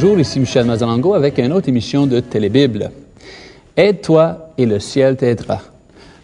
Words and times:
Bonjour, 0.00 0.20
ici 0.20 0.38
Michel 0.38 0.64
Mazalango 0.64 1.14
avec 1.14 1.38
une 1.38 1.52
autre 1.52 1.68
émission 1.68 2.06
de 2.06 2.20
Télébible. 2.20 2.92
Aide-toi 3.76 4.52
et 4.56 4.64
le 4.64 4.78
ciel 4.78 5.16
t'aidera. 5.16 5.60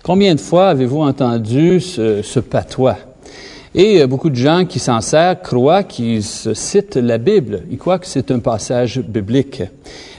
Combien 0.00 0.36
de 0.36 0.40
fois 0.40 0.68
avez-vous 0.68 1.00
entendu 1.00 1.80
ce, 1.80 2.38
patois? 2.38 2.96
Et 3.74 4.00
euh, 4.00 4.06
beaucoup 4.06 4.30
de 4.30 4.36
gens 4.36 4.64
qui 4.64 4.78
s'en 4.78 5.00
servent 5.00 5.42
croient 5.42 5.82
qu'ils 5.82 6.22
citent 6.22 6.94
la 6.94 7.18
Bible. 7.18 7.62
Ils 7.68 7.76
croient 7.76 7.98
que 7.98 8.06
c'est 8.06 8.30
un 8.30 8.38
passage 8.38 9.00
biblique. 9.00 9.64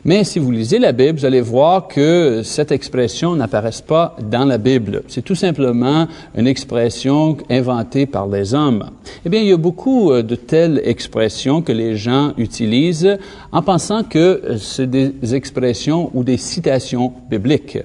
Mais 0.08 0.24
si 0.24 0.38
vous 0.38 0.52
lisez 0.52 0.78
la 0.78 0.92
Bible, 0.92 1.18
vous 1.18 1.26
allez 1.26 1.42
voir 1.42 1.88
que 1.88 2.42
cette 2.44 2.72
expression 2.72 3.36
n'apparaît 3.36 3.72
pas 3.88 4.16
dans 4.22 4.46
la 4.46 4.60
Bible. 4.60 5.02
C'est 5.08 5.24
tout 5.24 5.34
simplement 5.34 6.08
une 6.38 6.46
expression 6.46 7.36
inventée 7.50 8.06
par 8.06 8.28
les 8.28 8.54
hommes. 8.54 8.92
Eh 9.26 9.30
bien, 9.30 9.42
il 9.42 9.48
y 9.48 9.52
a 9.52 9.58
beaucoup 9.58 10.12
euh, 10.12 10.22
de 10.22 10.36
telles 10.36 10.80
expressions 10.86 11.64
que 11.64 11.72
les 11.72 11.96
gens 11.96 12.34
utilisent 12.38 13.18
en 13.52 13.64
pensant 13.64 14.04
que 14.04 14.58
c'est 14.60 14.88
des 14.88 15.34
expressions 15.34 16.12
ou 16.14 16.24
des 16.24 16.38
citations 16.38 17.12
bibliques. 17.28 17.80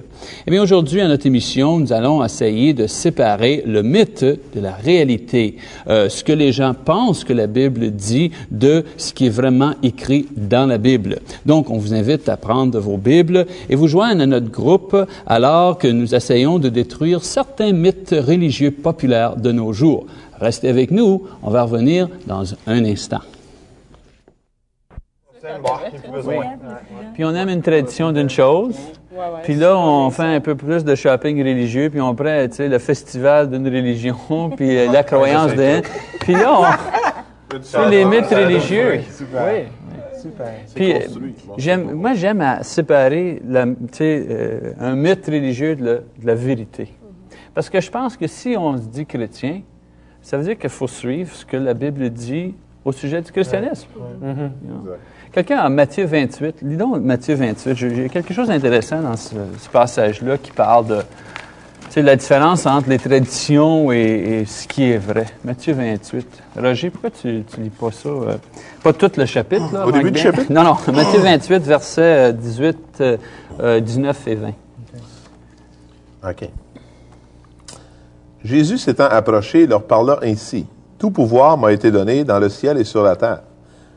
Eh 0.45 0.51
bien, 0.51 0.61
aujourd'hui, 0.61 1.01
à 1.01 1.07
notre 1.07 1.25
émission, 1.25 1.79
nous 1.79 1.91
allons 1.91 2.23
essayer 2.23 2.75
de 2.75 2.85
séparer 2.85 3.63
le 3.65 3.81
mythe 3.81 4.23
de 4.23 4.59
la 4.61 4.73
réalité, 4.73 5.57
euh, 5.87 6.07
ce 6.07 6.23
que 6.23 6.33
les 6.33 6.51
gens 6.51 6.75
pensent 6.75 7.23
que 7.23 7.33
la 7.33 7.47
Bible 7.47 7.89
dit 7.89 8.29
de 8.51 8.85
ce 8.97 9.11
qui 9.11 9.25
est 9.25 9.29
vraiment 9.29 9.73
écrit 9.81 10.27
dans 10.37 10.67
la 10.67 10.77
Bible. 10.77 11.17
Donc, 11.47 11.71
on 11.71 11.79
vous 11.79 11.95
invite 11.95 12.10
à 12.27 12.37
prendre 12.37 12.79
vos 12.79 12.97
Bibles 12.97 13.45
et 13.69 13.75
vous 13.75 13.87
joindre 13.87 14.21
à 14.21 14.25
notre 14.25 14.49
groupe 14.49 14.95
alors 15.25 15.77
que 15.77 15.87
nous 15.87 16.15
essayons 16.15 16.59
de 16.59 16.69
détruire 16.69 17.23
certains 17.23 17.71
mythes 17.71 18.15
religieux 18.17 18.71
populaires 18.71 19.35
de 19.35 19.51
nos 19.51 19.73
jours. 19.73 20.05
Restez 20.39 20.69
avec 20.69 20.91
nous, 20.91 21.23
on 21.43 21.49
va 21.49 21.63
revenir 21.63 22.07
dans 22.27 22.43
un 22.67 22.85
instant. 22.85 23.21
Puis 27.13 27.25
on 27.25 27.35
aime 27.35 27.49
une 27.49 27.61
tradition 27.61 28.11
d'une 28.11 28.29
chose. 28.29 28.75
Puis 29.43 29.55
là, 29.55 29.77
on 29.77 30.09
fait 30.09 30.23
un 30.23 30.39
peu 30.39 30.55
plus 30.55 30.83
de 30.85 30.95
shopping 30.95 31.39
religieux, 31.39 31.89
puis 31.89 31.99
on 31.99 32.15
prend, 32.15 32.47
tu 32.47 32.55
sais, 32.55 32.67
le 32.67 32.79
festival 32.79 33.49
d'une 33.49 33.67
religion, 33.67 34.49
puis 34.55 34.77
euh, 34.77 34.91
la 34.91 35.03
croyance 35.03 35.53
d'un. 35.53 35.81
Puis 36.21 36.33
là, 36.33 36.59
on... 36.59 36.63
C'est 37.63 37.89
les 37.89 38.05
mythes 38.05 38.29
religieux. 38.29 39.01
Oui. 39.19 39.63
Super. 40.21 40.53
Puis, 40.75 40.93
j'aime, 41.57 41.91
moi, 41.93 42.13
j'aime 42.13 42.41
à 42.41 42.63
séparer 42.63 43.41
la, 43.47 43.65
euh, 44.01 44.73
un 44.79 44.95
mythe 44.95 45.25
religieux 45.25 45.75
de 45.75 45.85
la, 45.85 45.93
de 45.95 46.25
la, 46.25 46.35
vérité. 46.35 46.93
Parce 47.53 47.69
que 47.69 47.81
je 47.81 47.89
pense 47.89 48.17
que 48.17 48.27
si 48.27 48.55
on 48.57 48.77
se 48.77 48.83
dit 48.83 49.05
chrétien, 49.05 49.61
ça 50.21 50.37
veut 50.37 50.43
dire 50.43 50.57
qu'il 50.57 50.69
faut 50.69 50.87
suivre 50.87 51.33
ce 51.33 51.45
que 51.45 51.57
la 51.57 51.73
Bible 51.73 52.09
dit 52.09 52.53
au 52.85 52.91
sujet 52.91 53.21
du 53.21 53.31
christianisme. 53.31 53.87
Mm-hmm. 54.23 54.49
Quelqu'un 55.31 55.65
en 55.65 55.69
Matthieu 55.69 56.05
28, 56.05 56.61
lis 56.61 56.77
donc 56.77 57.01
Matthieu 57.01 57.35
28, 57.35 57.75
j'ai 57.75 58.09
quelque 58.09 58.33
chose 58.33 58.47
d'intéressant 58.47 59.01
dans 59.01 59.15
ce, 59.15 59.35
ce 59.59 59.69
passage-là 59.69 60.37
qui 60.37 60.51
parle 60.51 60.87
de 60.87 60.99
c'est 61.91 62.01
la 62.01 62.15
différence 62.15 62.65
entre 62.65 62.87
les 62.87 62.99
traditions 62.99 63.91
et, 63.91 64.45
ce 64.47 64.65
qui 64.65 64.83
est 64.83 64.97
vrai. 64.97 65.25
Matthieu 65.43 65.73
28. 65.73 66.25
Roger, 66.57 66.89
pourquoi 66.89 67.09
tu 67.09 67.27
ne 67.27 67.63
lis 67.63 67.69
pas 67.69 67.91
ça? 67.91 68.07
Euh, 68.07 68.37
pas 68.81 68.93
tout 68.93 69.11
le 69.17 69.25
chapitre, 69.25 69.65
là. 69.73 69.85
Au 69.85 69.91
début 69.91 70.11
du 70.11 70.19
chapitre? 70.19 70.53
Non, 70.53 70.63
non. 70.63 70.77
Matthieu 70.93 71.19
28, 71.19 71.63
versets 71.63 72.31
18, 72.31 72.77
euh, 73.59 73.79
19 73.81 74.17
euh, 74.25 74.31
et 74.31 74.35
20. 74.35 74.47
OK. 76.29 76.49
Jésus 78.45 78.77
s'étant 78.77 79.07
approché, 79.09 79.67
leur 79.67 79.83
parla 79.83 80.19
ainsi. 80.23 80.65
Tout 80.97 81.11
pouvoir 81.11 81.57
m'a 81.57 81.73
été 81.73 81.91
donné 81.91 82.23
dans 82.23 82.39
le 82.39 82.47
ciel 82.47 82.77
et 82.77 82.85
sur 82.85 83.03
la 83.03 83.17
terre. 83.17 83.41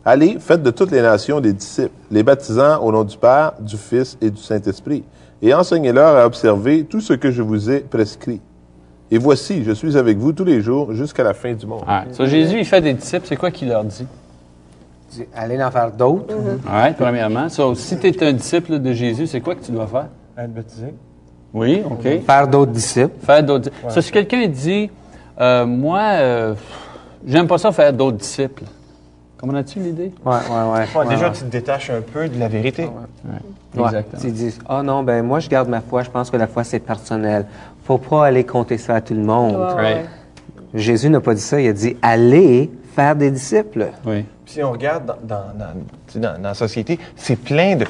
Allez, 0.04 0.38
faites 0.40 0.64
de 0.64 0.72
toutes 0.72 0.90
les 0.90 1.00
nations 1.00 1.40
des 1.40 1.52
disciples, 1.52 1.94
les 2.10 2.24
baptisant 2.24 2.82
au 2.82 2.90
nom 2.90 3.04
du 3.04 3.16
Père, 3.16 3.52
du 3.60 3.76
Fils 3.76 4.18
et 4.20 4.30
du 4.30 4.42
Saint-Esprit 4.42 5.04
et 5.44 5.52
enseignez-leur 5.52 6.16
à 6.16 6.24
observer 6.24 6.84
tout 6.84 7.02
ce 7.02 7.12
que 7.12 7.30
je 7.30 7.42
vous 7.42 7.70
ai 7.70 7.80
prescrit. 7.80 8.40
Et 9.10 9.18
voici, 9.18 9.62
je 9.62 9.72
suis 9.72 9.96
avec 9.98 10.16
vous 10.16 10.32
tous 10.32 10.44
les 10.44 10.62
jours 10.62 10.94
jusqu'à 10.94 11.22
la 11.22 11.34
fin 11.34 11.52
du 11.52 11.66
monde. 11.66 11.82
Ah, 11.86 12.04
Jésus, 12.20 12.58
il 12.58 12.64
fait 12.64 12.80
des 12.80 12.94
disciples, 12.94 13.26
c'est 13.26 13.36
quoi 13.36 13.50
qu'il 13.50 13.68
leur 13.68 13.84
dit? 13.84 14.06
Allez 15.36 15.62
en 15.62 15.70
faire 15.70 15.92
d'autres. 15.92 16.34
Oui, 16.34 16.92
premièrement. 16.98 17.48
si 17.48 17.98
tu 17.98 18.06
es 18.06 18.24
un 18.24 18.32
disciple 18.32 18.78
de 18.78 18.92
Jésus, 18.94 19.26
c'est 19.26 19.42
quoi 19.42 19.54
que 19.54 19.62
tu 19.62 19.70
dois 19.70 19.86
faire? 19.86 20.08
Être 20.36 20.52
baptisé. 20.52 20.94
Oui, 21.52 21.82
OK. 21.88 22.24
Faire 22.26 22.48
d'autres 22.48 22.72
disciples. 22.72 23.14
Faire 23.24 23.44
d'autres 23.44 23.70
ouais. 23.84 24.02
Si 24.02 24.10
quelqu'un 24.10 24.48
dit, 24.48 24.90
euh, 25.38 25.66
moi, 25.66 26.00
euh, 26.00 26.54
j'aime 27.24 27.46
pas 27.46 27.58
ça 27.58 27.70
faire 27.70 27.92
d'autres 27.92 28.16
disciples, 28.16 28.64
Comment 29.44 29.58
as-tu 29.58 29.78
l'idée? 29.78 30.10
Oui, 30.24 30.36
oui, 30.50 30.80
oui. 30.96 31.08
Déjà, 31.08 31.28
tu 31.28 31.40
te 31.40 31.50
détaches 31.50 31.90
un 31.90 32.00
peu 32.00 32.30
de 32.30 32.40
la 32.40 32.48
vérité. 32.48 32.88
Exactement. 33.78 34.22
Tu 34.22 34.30
dis, 34.30 34.58
oh 34.70 34.82
non, 34.82 35.02
ben 35.02 35.22
moi, 35.22 35.38
je 35.38 35.50
garde 35.50 35.68
ma 35.68 35.82
foi. 35.82 36.02
Je 36.02 36.08
pense 36.08 36.30
que 36.30 36.38
la 36.38 36.46
foi, 36.46 36.64
c'est 36.64 36.78
personnel. 36.78 37.44
faut 37.84 37.98
pas 37.98 38.24
aller 38.24 38.44
compter 38.44 38.78
ça 38.78 38.94
à 38.94 39.00
tout 39.02 39.12
le 39.12 39.20
monde. 39.20 39.54
Jésus 40.72 41.10
n'a 41.10 41.20
pas 41.20 41.34
dit 41.34 41.42
ça. 41.42 41.60
Il 41.60 41.68
a 41.68 41.74
dit, 41.74 41.94
allez 42.00 42.70
faire 42.94 43.16
des 43.16 43.30
disciples. 43.30 43.88
Oui. 44.06 44.24
Si 44.46 44.62
on 44.62 44.72
regarde 44.72 45.14
dans, 45.22 45.36
dans, 45.54 46.22
dans, 46.22 46.32
dans 46.38 46.42
la 46.42 46.54
société, 46.54 46.98
c'est 47.14 47.36
plein 47.36 47.76
de, 47.76 47.84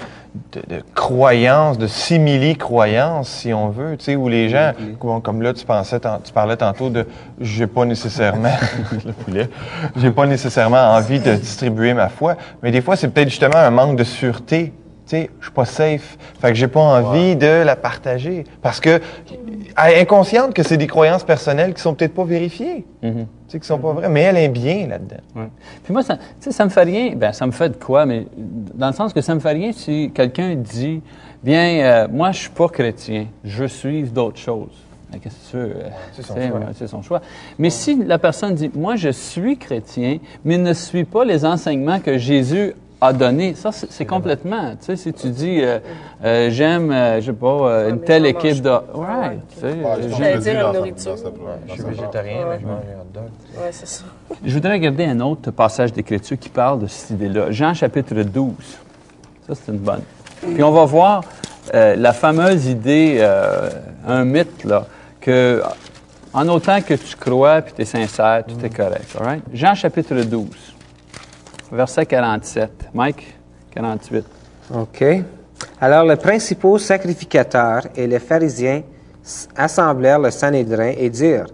de, 0.53 0.83
croyances, 0.95 1.79
de 1.79 1.87
simili-croyances, 1.87 3.29
si 3.29 3.53
on 3.53 3.69
veut, 3.69 3.97
tu 3.97 4.05
sais, 4.05 4.17
où 4.17 4.29
les 4.29 4.49
gens, 4.49 4.73
comme 4.99 5.43
là, 5.43 5.53
tu 5.53 5.65
pensais, 5.65 6.01
tu 6.01 6.33
parlais 6.33 6.57
tantôt 6.57 6.91
de, 6.91 7.07
j'ai 7.41 7.67
pas 7.67 7.85
nécessairement, 7.85 8.57
le 9.05 9.13
poulet, 9.13 9.49
j'ai 9.97 10.11
pas 10.11 10.27
nécessairement 10.27 10.95
envie 10.95 11.21
de 11.21 11.35
distribuer 11.35 11.95
ma 11.95 12.09
foi, 12.09 12.37
mais 12.63 12.73
des 12.73 12.81
fois, 12.81 12.97
c'est 12.97 13.09
peut-être 13.09 13.29
justement 13.29 13.57
un 13.57 13.71
manque 13.71 13.97
de 13.97 14.05
sûreté. 14.05 14.73
Tu 15.07 15.17
sais, 15.17 15.31
je 15.41 15.47
suis 15.47 15.53
pas 15.53 15.67
safe, 15.67 16.17
fait 16.41 16.49
que 16.49 16.55
j'ai 16.55 16.69
pas 16.69 16.81
envie 16.81 17.37
de 17.37 17.63
la 17.63 17.77
partager, 17.77 18.45
parce 18.63 18.81
que 18.81 19.01
inconsciente 19.77 20.55
que 20.55 20.63
c'est 20.63 20.79
des 20.79 20.87
croyances 20.87 21.25
personnelles 21.25 21.75
qui 21.75 21.83
sont 21.83 21.95
peut-être 21.95 22.15
pas 22.15 22.25
vérifiées. 22.25 22.87
Mm-hmm 23.03 23.27
qui 23.59 23.67
sont 23.67 23.79
pas 23.79 23.93
vrais, 23.93 24.09
mais 24.09 24.23
elle 24.23 24.37
est 24.37 24.49
bien 24.49 24.87
là-dedans. 24.87 25.49
Puis 25.83 25.93
moi, 25.93 26.03
ça, 26.03 26.19
ça 26.41 26.65
me 26.65 26.71
fait 26.71 26.83
rien. 26.83 27.15
Ben, 27.15 27.33
ça 27.33 27.47
me 27.47 27.53
fait 27.53 27.71
de 27.71 27.77
quoi, 27.77 28.07
mais 28.07 28.27
dans 28.37 28.89
le 28.89 28.93
sens 28.93 29.13
que 29.13 29.21
ça 29.21 29.35
me 29.35 29.41
fait 29.41 29.53
rien 29.53 29.73
si 29.73 30.11
quelqu'un 30.15 30.55
dit, 30.55 31.03
bien, 31.43 31.85
euh, 31.85 32.09
moi, 32.11 32.33
je 32.33 32.41
suis 32.41 32.51
pas 32.51 32.69
chrétien, 32.69 33.27
je 33.45 33.65
suis 33.65 34.03
d'autres 34.05 34.39
choses. 34.39 34.85
Ben, 35.11 35.21
qu'est-ce 35.21 35.35
que 35.35 35.51
tu 35.51 35.57
veux? 35.57 35.77
C'est 36.13 36.23
son, 36.23 36.35
choix. 36.35 36.61
c'est 36.75 36.87
son 36.87 37.03
choix. 37.03 37.21
Mais 37.59 37.71
si 37.71 37.97
la 38.05 38.19
personne 38.19 38.55
dit, 38.55 38.71
moi, 38.75 38.97
je 38.97 39.11
suis 39.11 39.57
chrétien, 39.57 40.19
mais 40.45 40.59
ne 40.59 40.73
suis 40.73 41.05
pas 41.05 41.25
les 41.25 41.45
enseignements 41.45 42.01
que 42.01 42.19
Jésus 42.19 42.75
a 43.07 43.13
donné. 43.13 43.55
Ça, 43.55 43.71
c'est 43.73 44.05
complètement. 44.05 44.71
Tu 44.73 44.87
sais, 44.87 44.97
si 44.97 45.13
tu 45.13 45.31
dis, 45.31 45.61
euh, 45.61 45.79
euh, 46.25 46.51
j'aime, 46.51 46.91
euh, 46.91 47.21
je 47.21 47.27
sais 47.27 47.33
pas, 47.33 47.89
une 47.89 48.01
telle 48.01 48.27
équipe 48.27 48.63
de. 48.63 48.71
Ouais, 48.71 49.39
tu 49.55 49.61
sais. 49.61 49.77
J'allais 50.17 50.39
dire 50.39 50.67
une 50.69 50.77
nourriture. 50.77 51.17
Je 51.67 51.73
suis 51.73 51.83
végétarien, 51.83 52.47
mais 52.49 52.61
je 52.61 52.67
mange 52.67 52.79
un 52.79 53.01
hot 53.01 53.07
dog. 53.13 53.25
Ouais, 53.57 53.71
c'est 53.71 53.87
ça. 53.87 54.05
Je 54.45 54.55
voudrais 54.55 54.73
regarder 54.73 55.05
un 55.05 55.21
autre 55.21 55.51
passage 55.51 55.93
d'Écriture 55.93 56.39
qui 56.39 56.49
parle 56.49 56.81
de 56.81 56.87
cette 56.87 57.11
idée-là. 57.11 57.51
Jean 57.51 57.75
chapitre 57.75 58.15
12. 58.15 58.53
Ça, 59.47 59.55
c'est 59.55 59.73
une 59.73 59.79
bonne. 59.79 60.03
Puis 60.41 60.63
on 60.63 60.73
va 60.73 60.85
voir 60.85 61.25
la 61.73 62.13
fameuse 62.13 62.67
idée, 62.67 63.27
un 64.07 64.25
mythe, 64.25 64.65
là, 64.65 64.87
que 65.21 65.63
en 66.35 66.49
autant 66.49 66.83
que 66.83 66.95
tu 66.95 67.17
crois 67.17 67.63
puis 67.63 67.73
tu 67.75 67.83
es 67.83 67.85
sincère, 67.85 68.43
tout 68.47 68.63
est 68.65 68.75
correct. 68.75 69.17
All 69.19 69.25
right? 69.25 69.43
Jean 69.53 69.75
chapitre 69.75 70.17
12 70.17 70.74
verset 71.73 72.07
47. 72.07 72.91
Mike, 72.95 73.39
48. 73.75 74.25
OK. 74.75 75.05
Alors, 75.81 76.05
les 76.05 76.17
principaux 76.17 76.79
sacrificateurs 76.79 77.87
et 77.95 78.07
les 78.07 78.19
pharisiens 78.19 78.83
assemblèrent 79.57 80.19
le 80.19 80.31
Sanhédrin 80.31 80.93
et 80.97 81.11
dirent 81.11 81.47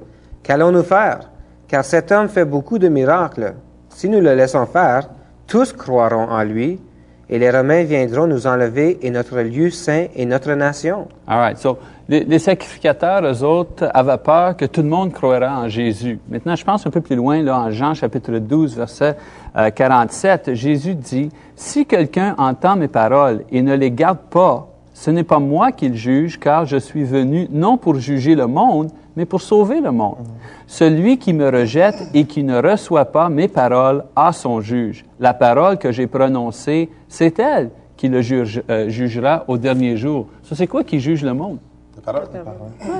Qu'allons-nous 0.43 0.83
faire? 0.83 1.31
Car 1.69 1.85
cet 1.85 2.11
homme 2.11 2.29
fait 2.29 2.45
beaucoup 2.45 2.79
de 2.79 2.89
miracles. 2.89 3.55
Si 3.91 4.09
nous 4.09 4.21
le 4.21 4.35
laissons 4.35 4.67
faire, 4.67 5.09
tous 5.47 5.73
croiront 5.73 6.29
en 6.31 6.43
lui, 6.43 6.81
et 7.29 7.39
les 7.39 7.51
Romains 7.51 7.85
viendront 7.85 8.27
nous 8.27 8.47
enlever 8.47 8.99
et 9.03 9.11
notre 9.11 9.39
lieu 9.41 9.71
saint 9.71 10.07
et 10.17 10.27
notre 10.27 10.53
nation. 10.55 11.07
All 11.29 11.39
right. 11.39 11.59
So, 11.59 11.79
les, 12.11 12.39
sacrificateurs, 12.41 13.23
eux 13.25 13.45
autres, 13.45 13.89
avaient 13.95 14.19
peur 14.19 14.57
que 14.57 14.65
tout 14.65 14.83
le 14.83 14.89
monde 14.89 15.13
croira 15.13 15.61
en 15.61 15.69
Jésus. 15.69 16.19
Maintenant, 16.29 16.57
je 16.57 16.65
pense 16.65 16.85
un 16.85 16.91
peu 16.91 17.01
plus 17.01 17.15
loin, 17.15 17.41
là, 17.41 17.61
en 17.61 17.71
Jean 17.71 17.95
chapitre 17.95 18.39
12, 18.39 18.77
verset 18.77 19.17
47, 19.55 20.49
euh, 20.49 20.55
Jésus 20.55 20.97
dit, 20.97 21.29
Si 21.55 21.87
quelqu'un 21.87 22.35
entend 22.37 22.75
mes 22.75 22.89
paroles 22.89 23.45
et 23.53 23.63
ne 23.63 23.77
les 23.77 23.93
garde 23.93 24.19
pas, 24.29 24.69
ce 24.93 25.11
n'est 25.11 25.23
pas 25.23 25.39
moi 25.39 25.71
qu'il 25.71 25.95
juge, 25.95 26.41
car 26.41 26.67
je 26.67 26.79
suis 26.79 27.05
venu 27.05 27.47
non 27.53 27.77
pour 27.77 27.95
juger 27.95 28.35
le 28.35 28.49
monde, 28.49 28.91
mais 29.15 29.25
pour 29.25 29.41
sauver 29.41 29.81
le 29.81 29.93
monde. 29.93 30.27
Celui 30.67 31.17
qui 31.17 31.33
me 31.33 31.49
rejette 31.49 32.11
et 32.13 32.25
qui 32.25 32.43
ne 32.43 32.61
reçoit 32.61 33.05
pas 33.05 33.29
mes 33.29 33.49
paroles 33.49 34.05
a 34.17 34.33
son 34.33 34.61
juge. 34.61 35.05
La 35.21 35.33
parole 35.33 35.79
que 35.79 35.93
j'ai 35.93 36.09
prononcée, 36.09 36.91
c'est 37.09 37.39
elle 37.39 37.71
qui 37.97 38.09
le 38.09 38.21
euh, 38.69 38.89
jugera 38.89 39.45
au 39.47 39.59
dernier 39.59 39.97
jour. 39.97 40.27
Ça, 40.43 40.57
c'est 40.57 40.67
quoi 40.67 40.83
qui 40.83 40.99
juge 40.99 41.23
le 41.23 41.35
monde? 41.35 41.59
La 42.07 42.13
parole. 42.13 42.29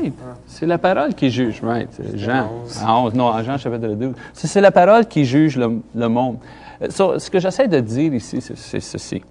Oui, 0.03 0.13
c'est 0.47 0.67
la 0.67 0.79
parole 0.79 1.15
qui 1.15 1.31
juge, 1.31 1.63
right? 1.63 1.89
Jean, 2.15 2.49
en 2.85 3.05
11, 3.07 3.15
non, 3.15 3.25
en 3.27 3.43
Jean 3.43 3.59
chapitre 3.59 3.89
12. 3.89 4.15
C'est 4.33 4.61
la 4.61 4.71
parole 4.71 5.07
qui 5.07 5.25
juge 5.25 5.59
le, 5.59 6.09
monde. 6.09 6.39
Euh, 6.83 6.89
so, 6.91 7.19
ce 7.19 7.31
que 7.31 7.39
j'essaie 7.39 7.69
de 7.69 7.81
dire 7.81 8.15
ici, 8.15 8.41
c'est 8.41 8.81
ceci. 8.81 9.23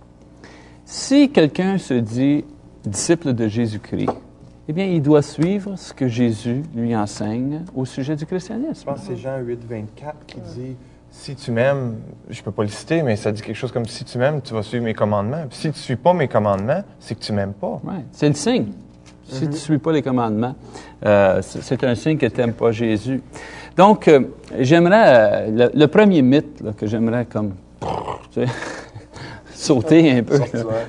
Si 0.86 1.30
quelqu'un 1.30 1.78
se 1.78 1.94
dit 1.94 2.44
disciple 2.84 3.34
de 3.34 3.48
Jésus-Christ, 3.48 4.10
eh 4.68 4.74
bien, 4.74 4.86
il 4.86 5.02
doit 5.02 5.22
suivre 5.24 5.76
ce 5.76 5.94
que 5.94 6.08
Jésus 6.08 6.64
lui 6.76 6.96
enseigne 6.96 7.64
au 7.76 7.86
sujet 7.86 8.16
du 8.16 8.22
Je 8.22 8.26
christianisme. 8.26 8.86
pense 8.86 9.02
que 9.02 9.08
c'est 9.08 9.16
Jean 9.18 9.40
8, 9.40 9.62
24 9.68 10.16
qui 10.28 10.40
dit 10.42 10.76
Si 11.10 11.36
tu 11.36 11.52
m'aimes, 11.52 11.96
je 12.30 12.42
peux 12.44 12.52
pas 12.52 12.62
le 12.64 12.70
citer, 12.70 13.02
mais 13.02 13.16
ça 13.16 13.32
dit 13.32 13.42
quelque 13.42 13.56
chose 13.56 13.72
comme 13.72 13.86
Si 13.86 14.06
tu 14.06 14.18
m'aimes, 14.20 14.42
tu 14.42 14.54
vas 14.54 14.62
suivre 14.62 14.84
mes 14.86 14.94
commandements. 14.94 15.46
Puis 15.50 15.58
si 15.58 15.72
tu 15.72 15.80
suis 15.80 15.96
pas 15.96 16.14
mes 16.14 16.28
commandements, 16.28 16.84
c'est 17.00 17.16
que 17.16 17.24
tu 17.24 17.34
m'aimes 17.34 17.54
pas. 17.54 17.82
C'est 18.12 18.28
le 18.28 18.36
signe. 18.36 18.68
Si 19.30 19.42
tu 19.42 19.48
ne 19.48 19.56
suis 19.56 19.78
pas 19.78 19.92
les 19.92 20.02
commandements, 20.02 20.56
euh, 21.06 21.42
c'est 21.42 21.84
un 21.84 21.96
signe 21.96 22.18
que 22.18 22.26
tu 22.26 22.38
n'aimes 22.38 22.54
pas 22.54 22.72
Jésus. 22.72 23.22
Donc, 23.78 24.08
euh, 24.08 24.22
j'aimerais, 24.60 25.04
euh, 25.06 25.70
le, 25.72 25.80
le 25.80 25.88
premier 25.88 26.22
mythe 26.22 26.62
là, 26.62 26.72
que 26.74 26.88
j'aimerais 26.88 27.26
comme 27.26 27.54
tu 28.32 28.46
sais, 28.46 28.52
sauter 29.54 30.12
un 30.12 30.24
peu, 30.24 30.40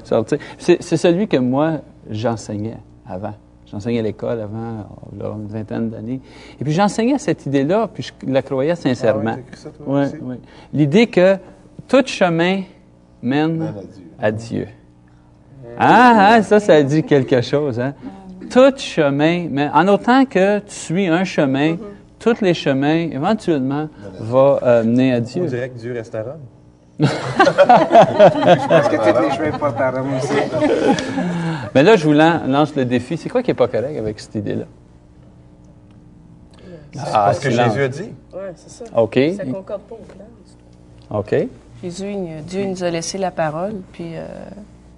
Sortir. 0.05 0.39
c'est 0.59 0.97
celui 0.97 1.29
que 1.29 1.37
moi, 1.37 1.81
j'enseignais 2.11 2.79
avant. 3.07 3.35
J'enseignais 3.71 4.01
à 4.01 4.03
l'école 4.03 4.41
avant 4.41 4.87
là, 5.17 5.37
une 5.37 5.47
vingtaine 5.47 5.91
d'années. 5.91 6.21
Et 6.61 6.65
puis 6.65 6.73
j'enseignais 6.73 7.19
cette 7.19 7.47
idée-là, 7.47 7.89
puis 7.93 8.03
je 8.03 8.33
la 8.33 8.43
croyais 8.43 8.75
sincèrement. 8.75 9.37
Ah. 9.89 10.07
L'idée 10.73 11.07
que 11.07 11.37
tout 11.87 12.03
chemin 12.07 12.63
mène 13.23 13.63
à 13.63 13.73
Dieu. 13.73 14.05
à 14.19 14.33
Dieu. 14.33 14.67
Ah, 15.79 16.35
hein, 16.35 16.43
ça, 16.43 16.59
ça 16.59 16.83
dit 16.83 17.05
quelque 17.05 17.41
chose. 17.43 17.79
Hein? 17.79 17.95
Tout 18.51 18.73
chemin, 18.77 19.47
mais 19.51 19.69
en 19.73 19.87
autant 19.89 20.25
que 20.25 20.59
tu 20.61 20.75
suis 20.75 21.07
un 21.07 21.25
chemin, 21.25 21.77
tous 22.19 22.41
les 22.41 22.55
chemins, 22.55 23.09
éventuellement, 23.11 23.89
vont 24.19 24.59
euh, 24.63 24.83
mener 24.85 25.15
à 25.15 25.19
On 25.19 25.21
Dieu. 25.21 25.47
dirait 25.47 25.69
que 25.71 25.79
Dieu 25.79 25.93
reste 25.93 26.15
à 26.15 26.23
Rome. 26.23 26.41
Est-ce 27.01 28.89
que 28.91 28.97
tous 28.97 29.23
les 29.31 29.31
chemins 29.37 29.59
portent 29.59 29.81
à 29.81 29.91
Rome 29.91 30.11
aussi? 30.17 30.35
Mais 31.75 31.83
là, 31.83 31.97
je 31.97 32.05
vous 32.05 32.13
lan- 32.13 32.41
lance 32.47 32.75
le 32.77 32.85
défi. 32.85 33.17
C'est 33.17 33.29
quoi 33.29 33.43
qui 33.43 33.51
n'est 33.51 33.55
pas 33.55 33.69
correct 33.69 33.97
avec 33.99 34.19
cette 34.21 34.35
idée-là? 34.35 34.65
C'est 36.93 37.01
Ah, 37.07 37.27
parce 37.27 37.39
que 37.39 37.51
silence. 37.51 37.69
Jésus 37.75 37.83
a 37.83 37.89
dit. 37.89 38.13
Oui, 38.33 38.39
c'est 38.57 38.71
ça. 38.71 38.85
OK. 39.01 39.19
Ça 39.37 39.45
concorde 39.45 39.83
pas 39.83 39.95
au 39.95 39.99
plan. 40.13 41.19
OK. 41.19 41.35
Jésus, 41.83 42.11
il- 42.13 42.45
Dieu 42.45 42.65
nous 42.67 42.83
a 42.85 42.91
laissé 42.91 43.17
la 43.17 43.31
parole, 43.31 43.75
puis 43.93 44.17
euh, 44.17 44.27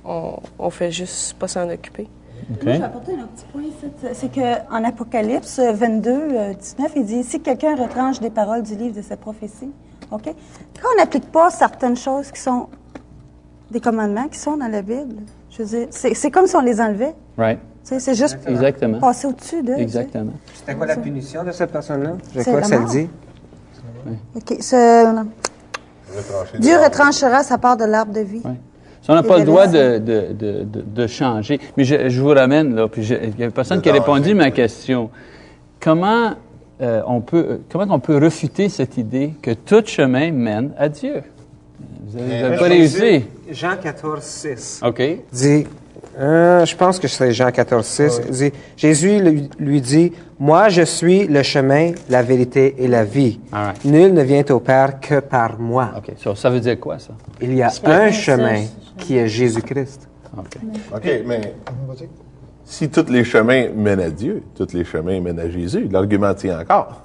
on, 0.04 0.36
on 0.58 0.70
fait 0.70 0.90
juste 0.90 1.34
pas 1.38 1.46
s'en 1.48 1.68
occuper. 1.70 2.08
Moi, 2.48 2.58
je 2.60 2.78
vais 2.78 2.82
apporter 2.82 3.12
un 3.14 3.26
petit 3.26 3.44
point 3.52 3.62
ici. 3.62 4.14
C'est 4.14 4.32
qu'en 4.32 4.84
Apocalypse 4.84 5.58
22, 5.60 6.10
euh, 6.10 6.54
19, 6.54 6.92
il 6.96 7.04
dit 7.04 7.22
Si 7.24 7.40
quelqu'un 7.40 7.76
retranche 7.76 8.20
des 8.20 8.30
paroles 8.30 8.62
du 8.62 8.74
livre 8.74 8.96
de 8.96 9.02
cette 9.02 9.20
prophétie, 9.20 9.70
OK? 10.10 10.24
Quand 10.24 10.88
on 10.94 10.98
n'applique 10.98 11.30
pas 11.30 11.50
certaines 11.50 11.96
choses 11.96 12.30
qui 12.30 12.40
sont 12.40 12.68
des 13.70 13.80
commandements 13.80 14.28
qui 14.28 14.38
sont 14.38 14.56
dans 14.56 14.68
la 14.68 14.82
Bible, 14.82 15.14
je 15.50 15.62
veux 15.62 15.68
dire, 15.68 15.86
c'est 15.90 16.14
c'est 16.14 16.30
comme 16.30 16.46
si 16.46 16.56
on 16.56 16.60
les 16.60 16.80
enlevait. 16.80 17.14
Right. 17.38 17.58
Tu 17.84 17.88
sais, 17.88 18.00
C'est 18.00 18.14
juste 18.14 18.38
Exactement. 18.46 18.98
passer 19.00 19.26
au-dessus 19.26 19.62
d'eux. 19.62 19.72
tu 19.72 19.78
sais. 19.78 19.82
Exactement. 19.82 20.32
C'était 20.54 20.74
quoi 20.74 20.86
la 20.86 20.96
punition 20.96 21.42
de 21.44 21.50
cette 21.52 21.72
personne-là? 21.72 22.12
Je 22.34 22.40
C'est 22.40 22.50
crois 22.50 22.60
que 22.60 22.66
ça 22.68 22.78
le 22.78 22.84
dit. 22.86 23.08
OK. 24.36 24.56
Ce- 24.60 25.24
Dieu 26.58 26.76
retranchera 26.78 27.42
sa 27.42 27.56
part 27.58 27.76
de 27.76 27.84
l'arbre 27.84 28.12
de 28.12 28.20
vie. 28.20 28.42
Si 29.02 29.10
on 29.10 29.14
n'a 29.14 29.24
pas 29.24 29.38
le 29.38 29.44
droit 29.44 29.66
de, 29.66 29.98
de, 29.98 30.32
de, 30.32 30.64
de, 30.64 31.06
changer. 31.08 31.58
Mais 31.76 31.82
je, 31.82 32.08
je 32.08 32.20
vous 32.20 32.28
ramène, 32.28 32.74
là, 32.76 32.86
puis 32.86 33.02
je- 33.02 33.14
il 33.14 33.38
y 33.38 33.42
a 33.42 33.50
personne 33.50 33.82
qui 33.82 33.90
a 33.90 33.92
répondu 33.92 34.30
à 34.30 34.34
ma 34.34 34.50
question. 34.52 35.10
Comment, 35.80 36.34
euh, 36.80 37.02
on 37.08 37.20
peut, 37.20 37.46
euh, 37.50 37.56
comment 37.70 37.96
on 37.96 37.98
peut 37.98 38.16
refuter 38.18 38.68
cette 38.68 38.96
idée 38.98 39.34
que 39.42 39.50
tout 39.50 39.82
chemin 39.84 40.30
mène 40.30 40.70
à 40.78 40.88
Dieu? 40.88 41.22
Vous 42.06 42.20
n'avez 42.20 42.56
pas 42.56 42.68
je 42.68 42.72
réussi. 42.72 43.24
Jean 43.50 43.76
14, 43.82 44.22
6. 44.22 44.80
OK. 44.86 45.02
dit, 45.32 45.66
euh, 46.20 46.64
je 46.64 46.76
pense 46.76 47.00
que 47.00 47.08
c'est 47.08 47.32
Jean 47.32 47.50
14, 47.50 47.84
6, 47.84 48.20
dit, 48.30 48.52
Jésus 48.76 49.18
lui, 49.18 49.48
lui 49.58 49.80
dit, 49.80 50.12
Moi 50.38 50.68
je 50.68 50.82
suis 50.82 51.26
le 51.26 51.42
chemin, 51.42 51.92
la 52.08 52.22
vérité 52.22 52.76
et 52.78 52.86
la 52.86 53.04
vie. 53.04 53.40
All 53.52 53.64
right. 53.64 53.84
Nul 53.84 54.12
ne 54.12 54.22
vient 54.22 54.44
au 54.50 54.60
Père 54.60 55.00
que 55.00 55.18
par 55.18 55.58
moi. 55.58 55.90
OK. 55.96 56.12
So, 56.18 56.34
ça 56.36 56.50
veut 56.50 56.60
dire 56.60 56.78
quoi, 56.78 56.98
ça? 56.98 57.14
Il 57.40 57.54
y 57.54 57.62
a 57.62 57.70
un 57.86 58.12
chemin 58.12 58.62
qui 58.98 59.16
est 59.16 59.28
Jésus-Christ. 59.28 60.08
OK. 60.36 60.58
OK, 60.94 61.10
mais 61.26 61.54
si 62.64 62.88
tous 62.88 63.10
les 63.10 63.24
chemins 63.24 63.68
mènent 63.74 64.00
à 64.00 64.10
Dieu, 64.10 64.42
tous 64.54 64.72
les 64.72 64.84
chemins 64.84 65.20
mènent 65.20 65.40
à 65.40 65.50
Jésus, 65.50 65.88
l'argument 65.90 66.32
tient 66.32 66.60
encore. 66.60 67.02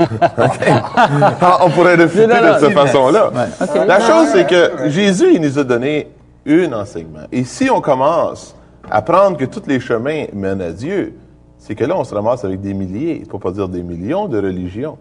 OK. 0.00 0.66
Ah, 0.66 1.60
On 1.62 1.70
pourrait 1.70 1.96
non, 1.96 2.04
de 2.04 2.08
cette 2.08 2.72
façon-là. 2.72 3.30
Ouais. 3.30 3.86
La 3.86 4.00
chose, 4.00 4.28
c'est 4.32 4.46
que 4.46 4.88
Jésus, 4.88 5.34
il 5.34 5.40
nous 5.40 5.58
a 5.58 5.64
donné 5.64 6.08
un 6.46 6.72
enseignement. 6.72 7.26
Et 7.32 7.44
si 7.44 7.70
on 7.70 7.80
commence 7.80 8.54
à 8.90 9.02
prendre 9.02 9.36
que 9.36 9.44
tous 9.44 9.66
les 9.66 9.80
chemins 9.80 10.26
mènent 10.32 10.60
à 10.60 10.72
Dieu, 10.72 11.14
c'est 11.58 11.74
que 11.74 11.84
là, 11.84 11.96
on 11.96 12.04
se 12.04 12.14
ramasse 12.14 12.44
avec 12.44 12.60
des 12.60 12.74
milliers, 12.74 13.24
pour 13.28 13.40
pas 13.40 13.52
dire 13.52 13.68
des 13.68 13.82
millions 13.82 14.28
de 14.28 14.38
religions. 14.38 14.98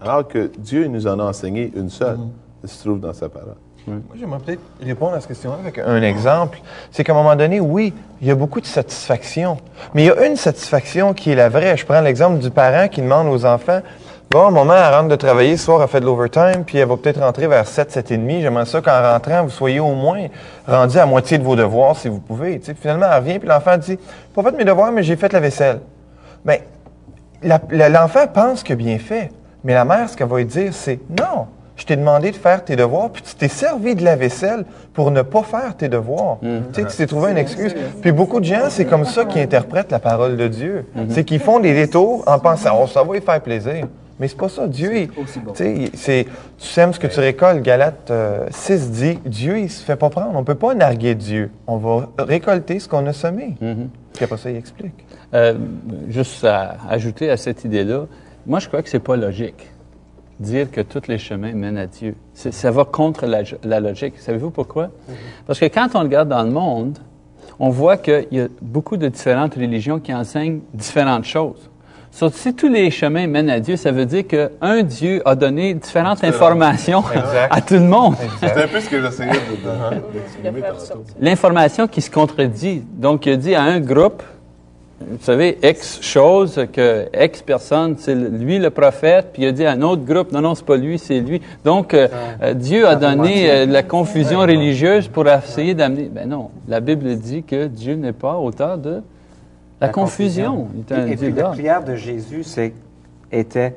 Alors 0.00 0.26
que 0.26 0.50
Dieu 0.58 0.86
nous 0.86 1.06
en 1.06 1.18
a 1.18 1.24
enseigné 1.24 1.72
une 1.76 1.90
seule, 1.90 2.18
qui 2.64 2.72
se 2.72 2.84
trouve 2.84 3.00
dans 3.00 3.12
sa 3.12 3.28
parole. 3.28 3.56
Moi, 3.88 4.16
j'aimerais 4.18 4.38
peut-être 4.38 4.60
répondre 4.82 5.14
à 5.14 5.20
cette 5.20 5.28
question-là 5.28 5.56
avec 5.60 5.78
un 5.78 6.02
exemple. 6.02 6.60
C'est 6.90 7.04
qu'à 7.04 7.12
un 7.12 7.16
moment 7.16 7.36
donné, 7.36 7.60
oui, 7.60 7.92
il 8.20 8.28
y 8.28 8.30
a 8.30 8.34
beaucoup 8.34 8.60
de 8.60 8.66
satisfaction. 8.66 9.58
Mais 9.94 10.04
il 10.04 10.06
y 10.06 10.10
a 10.10 10.26
une 10.26 10.36
satisfaction 10.36 11.14
qui 11.14 11.32
est 11.32 11.34
la 11.34 11.48
vraie. 11.48 11.76
Je 11.76 11.84
prends 11.84 12.00
l'exemple 12.00 12.38
du 12.38 12.50
parent 12.50 12.88
qui 12.88 13.00
demande 13.00 13.28
aux 13.28 13.44
enfants 13.44 13.80
Bon, 14.30 14.50
maman, 14.50 14.74
elle 14.74 14.94
rentre 14.94 15.08
de 15.08 15.16
travailler, 15.16 15.56
ce 15.56 15.64
soir, 15.64 15.80
elle 15.80 15.88
fait 15.88 16.00
de 16.00 16.04
l'overtime, 16.04 16.62
puis 16.66 16.76
elle 16.76 16.86
va 16.86 16.98
peut-être 16.98 17.18
rentrer 17.18 17.46
vers 17.46 17.66
7, 17.66 17.90
7 17.90 18.10
et 18.10 18.18
demi. 18.18 18.42
J'aimerais 18.42 18.66
ça 18.66 18.82
qu'en 18.82 19.00
rentrant, 19.00 19.44
vous 19.44 19.48
soyez 19.48 19.80
au 19.80 19.94
moins 19.94 20.26
rendu 20.66 20.98
à 20.98 21.06
moitié 21.06 21.38
de 21.38 21.44
vos 21.44 21.56
devoirs, 21.56 21.96
si 21.96 22.08
vous 22.08 22.20
pouvez. 22.20 22.60
Finalement, 22.78 23.06
elle 23.10 23.20
revient, 23.20 23.38
puis 23.38 23.48
l'enfant 23.48 23.78
dit 23.78 23.98
Pas 24.34 24.42
fait 24.42 24.52
mes 24.52 24.66
devoirs, 24.66 24.92
mais 24.92 25.02
j'ai 25.02 25.16
fait 25.16 25.32
la 25.32 25.40
vaisselle. 25.40 25.80
Bien, 26.44 26.58
l'enfant 27.88 28.26
pense 28.26 28.62
que 28.62 28.74
bien 28.74 28.98
fait, 28.98 29.32
mais 29.64 29.72
la 29.72 29.86
mère, 29.86 30.10
ce 30.10 30.16
qu'elle 30.18 30.28
va 30.28 30.36
lui 30.36 30.44
dire, 30.44 30.74
c'est 30.74 31.00
non. 31.08 31.46
Je 31.78 31.86
t'ai 31.86 31.96
demandé 31.96 32.32
de 32.32 32.36
faire 32.36 32.64
tes 32.64 32.74
devoirs, 32.76 33.08
puis 33.10 33.22
tu 33.22 33.34
t'es 33.36 33.48
servi 33.48 33.94
de 33.94 34.04
la 34.04 34.16
vaisselle 34.16 34.64
pour 34.92 35.10
ne 35.12 35.22
pas 35.22 35.42
faire 35.44 35.76
tes 35.76 35.88
devoirs. 35.88 36.38
Tu 36.42 36.48
sais, 36.82 36.86
tu 36.88 36.96
t'es 36.96 37.06
trouvé 37.06 37.30
une 37.30 37.38
excuse. 37.38 37.74
Puis 38.02 38.10
beaucoup 38.12 38.40
de 38.40 38.44
gens, 38.44 38.68
c'est 38.68 38.84
comme 38.84 39.04
ça 39.04 39.24
qu'ils 39.24 39.40
interprètent 39.42 39.92
la 39.92 40.00
parole 40.00 40.36
de 40.36 40.48
Dieu. 40.48 40.84
C'est 41.10 41.22
qu'ils 41.24 41.38
font 41.40 41.60
des 41.60 41.72
détours 41.74 42.24
en 42.26 42.38
pensant, 42.40 42.80
oh, 42.82 42.86
ça 42.88 43.02
va 43.04 43.14
lui 43.14 43.20
faire 43.20 43.40
plaisir. 43.40 43.86
Mais 44.20 44.26
c'est 44.26 44.36
pas 44.36 44.48
ça. 44.48 44.66
Dieu, 44.66 44.96
il- 44.96 45.08
tu 45.54 45.90
c'est, 45.94 46.26
sèmes 46.58 46.92
ce 46.92 46.98
que 46.98 47.06
tu 47.06 47.20
récoltes. 47.20 47.62
Galate 47.62 48.10
euh, 48.10 48.46
6 48.50 48.90
dit, 48.90 49.18
Dieu, 49.24 49.58
il 49.60 49.70
se 49.70 49.84
fait 49.84 49.94
pas 49.94 50.10
prendre. 50.10 50.32
On 50.34 50.42
peut 50.42 50.56
pas 50.56 50.74
narguer 50.74 51.14
Dieu. 51.14 51.52
On 51.68 51.76
va 51.76 52.08
récolter 52.18 52.80
ce 52.80 52.88
qu'on 52.88 53.06
a 53.06 53.12
semé. 53.12 53.54
Puis 53.60 54.24
après 54.24 54.36
ça, 54.36 54.50
il 54.50 54.56
explique. 54.56 55.06
Euh, 55.34 55.54
juste 56.08 56.42
à 56.44 56.78
ajouter 56.90 57.30
à 57.30 57.36
cette 57.36 57.64
idée-là, 57.64 58.06
moi, 58.44 58.58
je 58.58 58.66
crois 58.66 58.82
que 58.82 58.88
c'est 58.88 58.98
pas 58.98 59.14
logique. 59.14 59.70
Dire 60.40 60.70
que 60.70 60.80
tous 60.82 61.08
les 61.08 61.18
chemins 61.18 61.52
mènent 61.52 61.78
à 61.78 61.86
Dieu. 61.86 62.14
C'est- 62.32 62.52
Ça 62.52 62.70
va 62.70 62.84
contre 62.84 63.26
la, 63.26 63.40
la 63.64 63.80
logique. 63.80 64.14
Savez-vous 64.18 64.50
pourquoi? 64.50 64.90
Parce 65.46 65.58
que 65.58 65.64
quand 65.66 65.88
on 65.94 66.00
regarde 66.00 66.28
dans 66.28 66.42
le 66.44 66.50
monde, 66.50 66.98
on 67.58 67.70
voit 67.70 67.96
qu'il 67.96 68.26
y 68.30 68.40
a 68.40 68.46
beaucoup 68.62 68.96
de 68.96 69.08
différentes 69.08 69.54
religions 69.54 69.98
qui 69.98 70.14
enseignent 70.14 70.60
différentes 70.72 71.24
choses. 71.24 71.68
Sauf 72.12 72.32
que 72.32 72.38
si 72.38 72.54
tous 72.54 72.68
les 72.68 72.90
chemins 72.90 73.26
mènent 73.26 73.50
à 73.50 73.60
Dieu, 73.60 73.76
ça 73.76 73.90
veut 73.92 74.06
dire 74.06 74.26
qu'un 74.26 74.82
Dieu 74.82 75.20
a 75.24 75.34
donné 75.34 75.74
différentes 75.74 76.22
informations 76.24 77.02
Exact. 77.12 77.48
à 77.50 77.60
tout 77.60 77.74
le 77.74 77.80
monde. 77.80 78.14
C'est 78.40 78.62
un 78.62 78.68
peu 78.68 78.80
ce 78.80 78.88
que 78.88 79.00
j'essayais 79.02 79.30
de- 79.32 80.60
de- 80.60 80.78
sortir. 80.78 81.14
L'information 81.20 81.86
qui 81.88 82.00
se 82.00 82.10
contredit. 82.10 82.82
Donc, 82.94 83.26
il 83.26 83.32
a 83.32 83.36
dit 83.36 83.54
à 83.54 83.62
un 83.62 83.80
groupe, 83.80 84.22
vous 85.00 85.22
savez, 85.22 85.58
X 85.62 86.00
chose, 86.02 86.66
que 86.72 87.06
X 87.14 87.42
personne, 87.42 87.94
c'est 87.98 88.16
lui 88.16 88.58
le 88.58 88.70
prophète, 88.70 89.28
puis 89.32 89.42
il 89.42 89.48
a 89.48 89.52
dit 89.52 89.64
à 89.64 89.72
un 89.72 89.82
autre 89.82 90.04
groupe, 90.04 90.32
non, 90.32 90.40
non, 90.40 90.56
c'est 90.56 90.64
pas 90.64 90.76
lui, 90.76 90.98
c'est 90.98 91.20
lui. 91.20 91.40
Donc, 91.64 91.94
euh, 91.94 92.08
euh, 92.42 92.52
Dieu 92.52 92.86
a 92.86 92.96
donné 92.96 93.48
euh, 93.48 93.66
la 93.66 93.84
confusion 93.84 94.40
religieuse 94.40 95.06
pour 95.06 95.28
essayer 95.28 95.74
d'amener. 95.74 96.10
Ben 96.12 96.28
non, 96.28 96.50
la 96.66 96.80
Bible 96.80 97.16
dit 97.16 97.44
que 97.44 97.66
Dieu 97.68 97.94
n'est 97.94 98.12
pas 98.12 98.36
auteur 98.36 98.76
de 98.76 99.00
la, 99.80 99.88
confusion. 99.88 100.68
Et, 100.90 101.16
puis 101.16 101.32
la 101.32 101.44
prière 101.50 101.84
de 101.84 101.94
Jésus, 101.94 102.42
c'est, 102.42 102.72
était 103.30 103.76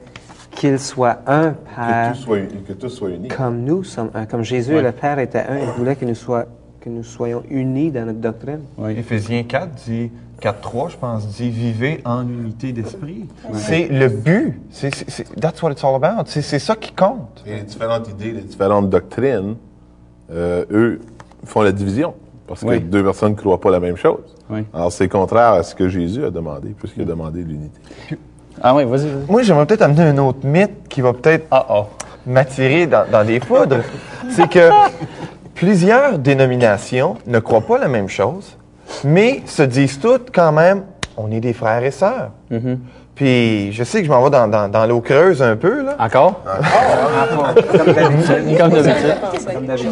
qu'il 0.56 0.80
soit 0.80 1.20
un 1.28 1.52
Que 1.52 1.76
Père 1.76 2.14
tout 2.14 2.20
soit, 2.20 2.40
que 2.68 2.74
tout 2.74 2.90
soit 2.90 3.10
uni. 3.12 3.28
comme 3.28 3.64
nous 3.64 3.84
sommes 3.84 4.10
un. 4.16 4.26
Comme 4.26 4.44
Jésus 4.44 4.76
et 4.76 4.82
le 4.82 4.92
Père 4.92 5.20
étaient 5.20 5.46
un, 5.48 5.60
il 5.60 5.70
voulait 5.78 5.96
que 5.96 6.04
nous, 6.04 6.16
sois- 6.16 6.48
que 6.82 6.90
nous 6.90 7.04
soyons 7.04 7.44
unis 7.50 7.92
dans 7.92 8.06
notre 8.06 8.20
doctrine. 8.20 8.62
Oui. 8.78 8.94
Éphésiens 8.98 9.44
4 9.44 9.70
dit, 9.86 10.12
4.3, 10.42 10.90
je 10.92 10.98
pense, 10.98 11.28
dit 11.28 11.50
vivez 11.52 12.02
en 12.06 12.24
unité 12.28 12.72
d'esprit. 12.74 13.28
C'est 13.54 13.88
le 13.88 14.08
but. 14.10 14.60
C'est, 14.72 14.94
c'est, 14.96 15.10
c'est- 15.10 15.36
that's 15.40 15.62
what 15.62 15.72
it's 15.72 15.84
all 15.84 15.96
about. 15.96 16.24
C'est, 16.26 16.42
c'est 16.42 16.58
ça 16.60 16.76
qui 16.76 16.92
compte. 16.94 17.44
Et 17.46 17.56
les 17.58 17.62
différentes 17.62 18.10
idées, 18.10 18.32
les 18.32 18.42
différentes 18.42 18.90
doctrines, 18.90 19.56
euh, 20.32 20.66
eux, 20.72 21.02
font 21.46 21.62
la 21.62 21.72
division. 21.72 22.16
Parce 22.48 22.62
que 22.62 22.66
Oui. 22.70 22.80
deux 22.82 23.04
personnes 23.04 23.32
ne 23.34 23.38
croient 23.38 23.62
pas 23.62 23.70
la 23.72 23.80
même 23.80 23.96
chose. 23.96 24.36
Oui. 24.50 24.62
Alors, 24.74 24.92
c'est 24.92 25.08
contraire 25.08 25.54
à 25.54 25.64
ce 25.64 25.74
que 25.76 25.88
Jésus 25.88 26.26
a 26.26 26.32
demandé, 26.32 26.70
puisqu'il 26.78 27.04
a 27.04 27.06
demandé 27.06 27.44
l'unité. 27.44 27.80
Ah 28.62 28.76
oui, 28.76 28.84
vas-y, 28.86 29.08
vas-y. 29.08 29.32
Moi, 29.32 29.44
j'aimerais 29.44 29.66
peut-être 29.68 29.84
amener 29.84 30.02
un 30.02 30.18
autre 30.18 30.46
mythe 30.46 30.88
qui 30.90 31.00
va 31.02 31.14
peut-être 31.14 31.46
Ah, 31.52 31.66
oh. 31.70 31.86
m'attirer 32.26 32.88
dans, 32.88 33.10
dans 33.10 33.26
des 33.26 33.40
foudres. 33.40 33.78
c'est 34.32 34.50
que 34.50 34.70
plusieurs 35.56 36.18
dénominations 36.20 37.18
ne 37.28 37.40
croient 37.40 37.62
pas 37.62 37.78
la 37.78 37.88
même 37.88 38.10
chose, 38.10 38.58
mais 39.04 39.42
se 39.46 39.64
disent 39.64 40.00
toutes 40.00 40.30
quand 40.34 40.52
même, 40.52 40.84
on 41.18 41.32
est 41.32 41.40
des 41.40 41.54
frères 41.54 41.84
et 41.84 41.92
sœurs. 41.92 42.32
Puis 43.16 43.72
je 43.74 43.84
sais 43.84 44.00
que 44.00 44.08
je 44.08 44.12
m'en 44.12 44.24
vais 44.24 44.30
dans, 44.30 44.48
dans- 44.48 44.70
dans 44.70 44.86
l'eau 44.88 45.02
creuse 45.02 45.44
un 45.44 45.56
peu, 45.56 45.84
là, 45.84 45.96
Encore? 46.00 46.42
Comme 47.78 47.94
d'habitude. 47.94 48.58
Comme 48.58 48.70
d'habitude. 48.72 49.54
Comme 49.54 49.66
d'habitude. 49.66 49.92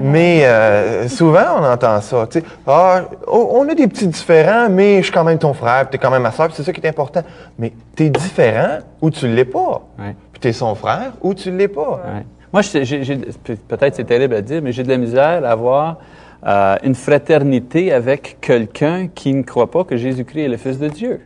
mais 0.00 0.40
euh, 0.44 1.08
souvent 1.08 1.44
on 1.60 1.64
entend 1.64 2.00
ça. 2.00 2.26
tu 2.28 2.40
sais, 2.40 2.44
Ah, 2.66 3.02
oh, 3.26 3.50
on 3.52 3.68
a 3.68 3.74
des 3.74 3.86
petits 3.86 4.08
différents, 4.08 4.68
mais 4.70 4.98
je 4.98 5.02
suis 5.04 5.12
quand 5.12 5.24
même 5.24 5.38
ton 5.38 5.52
frère, 5.52 5.82
puis 5.88 5.98
t'es 5.98 5.98
quand 6.02 6.10
même 6.10 6.22
ma 6.22 6.32
soeur, 6.32 6.46
puis 6.48 6.56
c'est 6.56 6.64
ça 6.64 6.72
qui 6.72 6.80
est 6.80 6.88
important. 6.88 7.22
Mais 7.58 7.72
t'es 7.94 8.08
différent 8.10 8.78
ou 9.00 9.10
tu 9.10 9.28
l'es 9.28 9.44
pas. 9.44 9.82
Ouais. 9.98 10.16
Puis 10.32 10.40
t'es 10.40 10.52
son 10.52 10.74
frère 10.74 11.12
ou 11.22 11.34
tu 11.34 11.50
l'es 11.50 11.68
pas. 11.68 12.00
Ouais. 12.04 12.24
Moi, 12.54 12.62
peut-être 12.62 13.96
c'est 13.96 14.04
terrible 14.04 14.36
à 14.36 14.40
dire, 14.40 14.62
mais 14.62 14.70
j'ai 14.70 14.84
de 14.84 14.88
la 14.88 14.96
misère 14.96 15.44
à 15.44 15.50
avoir 15.50 15.98
euh, 16.46 16.76
une 16.84 16.94
fraternité 16.94 17.92
avec 17.92 18.36
quelqu'un 18.40 19.08
qui 19.12 19.34
ne 19.34 19.42
croit 19.42 19.68
pas 19.68 19.82
que 19.82 19.96
Jésus-Christ 19.96 20.42
est 20.42 20.48
le 20.48 20.56
Fils 20.56 20.78
de 20.78 20.86
Dieu. 20.86 21.20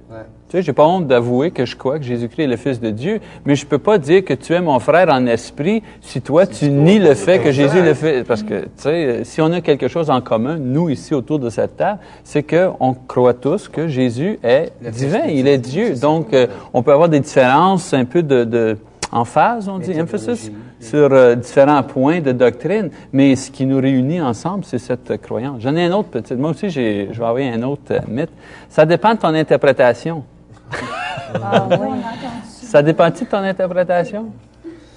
Tu 0.49 0.53
sais, 0.53 0.63
j'ai 0.63 0.73
pas 0.73 0.87
honte 0.87 1.07
d'avouer 1.07 1.51
que 1.51 1.67
je 1.67 1.77
crois 1.77 1.99
que 1.99 2.05
Jésus-Christ 2.07 2.45
est 2.45 2.47
le 2.47 2.57
Fils 2.57 2.81
de 2.81 2.89
Dieu, 2.89 3.21
mais 3.45 3.57
je 3.57 3.67
peux 3.67 3.77
pas 3.77 3.99
dire 3.99 4.25
que 4.25 4.33
tu 4.33 4.55
es 4.55 4.61
mon 4.63 4.79
frère 4.79 5.11
en 5.11 5.27
esprit 5.27 5.83
si 6.01 6.23
toi 6.23 6.47
tu 6.47 6.71
nies 6.71 6.99
le 6.99 7.13
fait 7.13 7.41
que 7.41 7.53
Jésus 7.53 7.83
le 7.83 7.93
Fils. 7.93 8.25
Parce 8.27 8.43
que, 8.43 8.63
tu 8.63 8.69
sais, 8.77 9.21
si 9.25 9.43
on 9.43 9.53
a 9.53 9.61
quelque 9.61 9.89
chose 9.89 10.09
en 10.09 10.23
commun, 10.23 10.57
nous 10.57 10.89
ici 10.89 11.13
autour 11.13 11.41
de 11.41 11.51
cette 11.51 11.77
table, 11.77 11.99
c'est 12.25 12.43
que 12.43 12.71
on 12.81 12.95
croit 12.95 13.35
tous 13.35 13.69
que 13.69 13.87
Jésus 13.87 14.39
est 14.43 14.73
divin, 14.81 15.27
il 15.29 15.47
est 15.47 15.59
Dieu. 15.59 15.95
Donc, 15.95 16.33
euh, 16.33 16.47
on 16.73 16.83
peut 16.83 16.93
avoir 16.93 17.11
des 17.11 17.21
différences 17.21 17.93
un 17.93 18.07
peu 18.07 18.23
de, 18.23 18.45
de 18.45 18.79
en 19.13 19.25
phase, 19.25 19.69
on 19.69 19.79
dit, 19.79 20.01
emphasis, 20.01 20.51
sur 20.81 21.13
euh, 21.13 21.35
différents 21.35 21.83
points 21.83 22.21
de 22.21 22.33
doctrine, 22.33 22.91
mais 23.13 23.35
ce 23.37 23.51
qui 23.51 23.67
nous 23.67 23.81
réunit 23.81 24.21
ensemble, 24.21 24.65
c'est 24.65 24.79
cette 24.79 25.11
euh, 25.11 25.17
croyance. 25.17 25.61
J'en 25.61 25.75
ai 25.77 25.85
un 25.87 25.93
autre 25.93 26.09
petit. 26.11 26.35
Moi 26.35 26.51
aussi, 26.51 26.71
j'ai, 26.71 27.09
je 27.13 27.19
vais 27.19 27.25
envoyer 27.27 27.51
un 27.51 27.63
autre 27.65 27.83
euh, 27.93 27.99
mythe. 28.07 28.31
Ça 28.69 28.87
dépend 28.87 29.15
de 29.15 29.19
ton 29.19 29.35
interprétation. 29.35 30.25
Ah, 31.43 31.67
oui. 31.71 31.89
Ça 32.45 32.83
dépend-tu 32.83 33.25
de 33.25 33.29
ton 33.29 33.39
interprétation? 33.39 34.27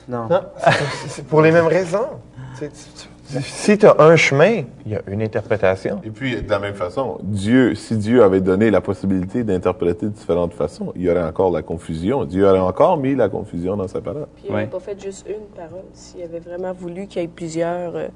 Non. 0.07 0.27
Non, 0.29 0.41
c'est- 1.07 1.25
pour 1.25 1.41
les 1.41 1.51
mêmes 1.51 1.67
raisons. 1.67 2.07
Tu 2.53 2.65
sais, 2.65 2.69
tu- 2.69 3.01
tu- 3.03 3.07
Si 3.41 3.77
tu 3.77 3.85
as 3.85 3.95
un 3.99 4.15
chemin, 4.15 4.63
il 4.85 4.91
y 4.91 4.95
a 4.95 5.01
une 5.07 5.21
interprétation. 5.21 6.01
Et 6.03 6.09
puis, 6.09 6.41
de 6.41 6.49
la 6.49 6.59
même 6.59 6.73
façon, 6.75 7.17
Dieu, 7.23 7.75
si 7.75 7.95
Dieu 7.97 8.23
avait 8.23 8.41
donné 8.41 8.69
la 8.71 8.81
possibilité 8.81 9.43
d'interpréter 9.43 10.07
de 10.07 10.11
différentes 10.11 10.53
façons, 10.53 10.91
il 10.95 11.03
y 11.03 11.09
aurait 11.09 11.23
encore 11.23 11.51
la 11.51 11.61
confusion. 11.61 12.25
Dieu 12.25 12.45
aurait 12.47 12.59
encore 12.59 12.97
mis 12.97 13.15
la 13.15 13.29
confusion 13.29 13.77
dans 13.77 13.87
sa 13.87 14.01
parole. 14.01 14.27
Puis 14.35 14.45
il 14.45 14.51
n'aurait 14.51 14.63
Ouais. 14.63 14.69
pas 14.69 14.79
fait 14.79 15.01
juste 15.01 15.25
une 15.29 15.45
parole. 15.55 15.83
S'il 15.93 16.23
avait 16.23 16.39
vraiment 16.39 16.73
voulu 16.73 17.07
qu'il 17.07 17.21
y 17.21 17.25
ait 17.25 17.27
plusieurs, 17.29 17.95
euh, 17.95 18.07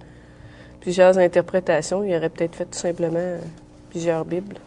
plusieurs 0.81 1.17
interprétations, 1.17 2.03
il 2.03 2.15
aurait 2.15 2.29
peut-être 2.29 2.55
fait 2.55 2.65
tout 2.65 2.77
simplement 2.77 3.15
euh, 3.17 3.37
plusieurs 3.89 4.25
Bibles. 4.25 4.57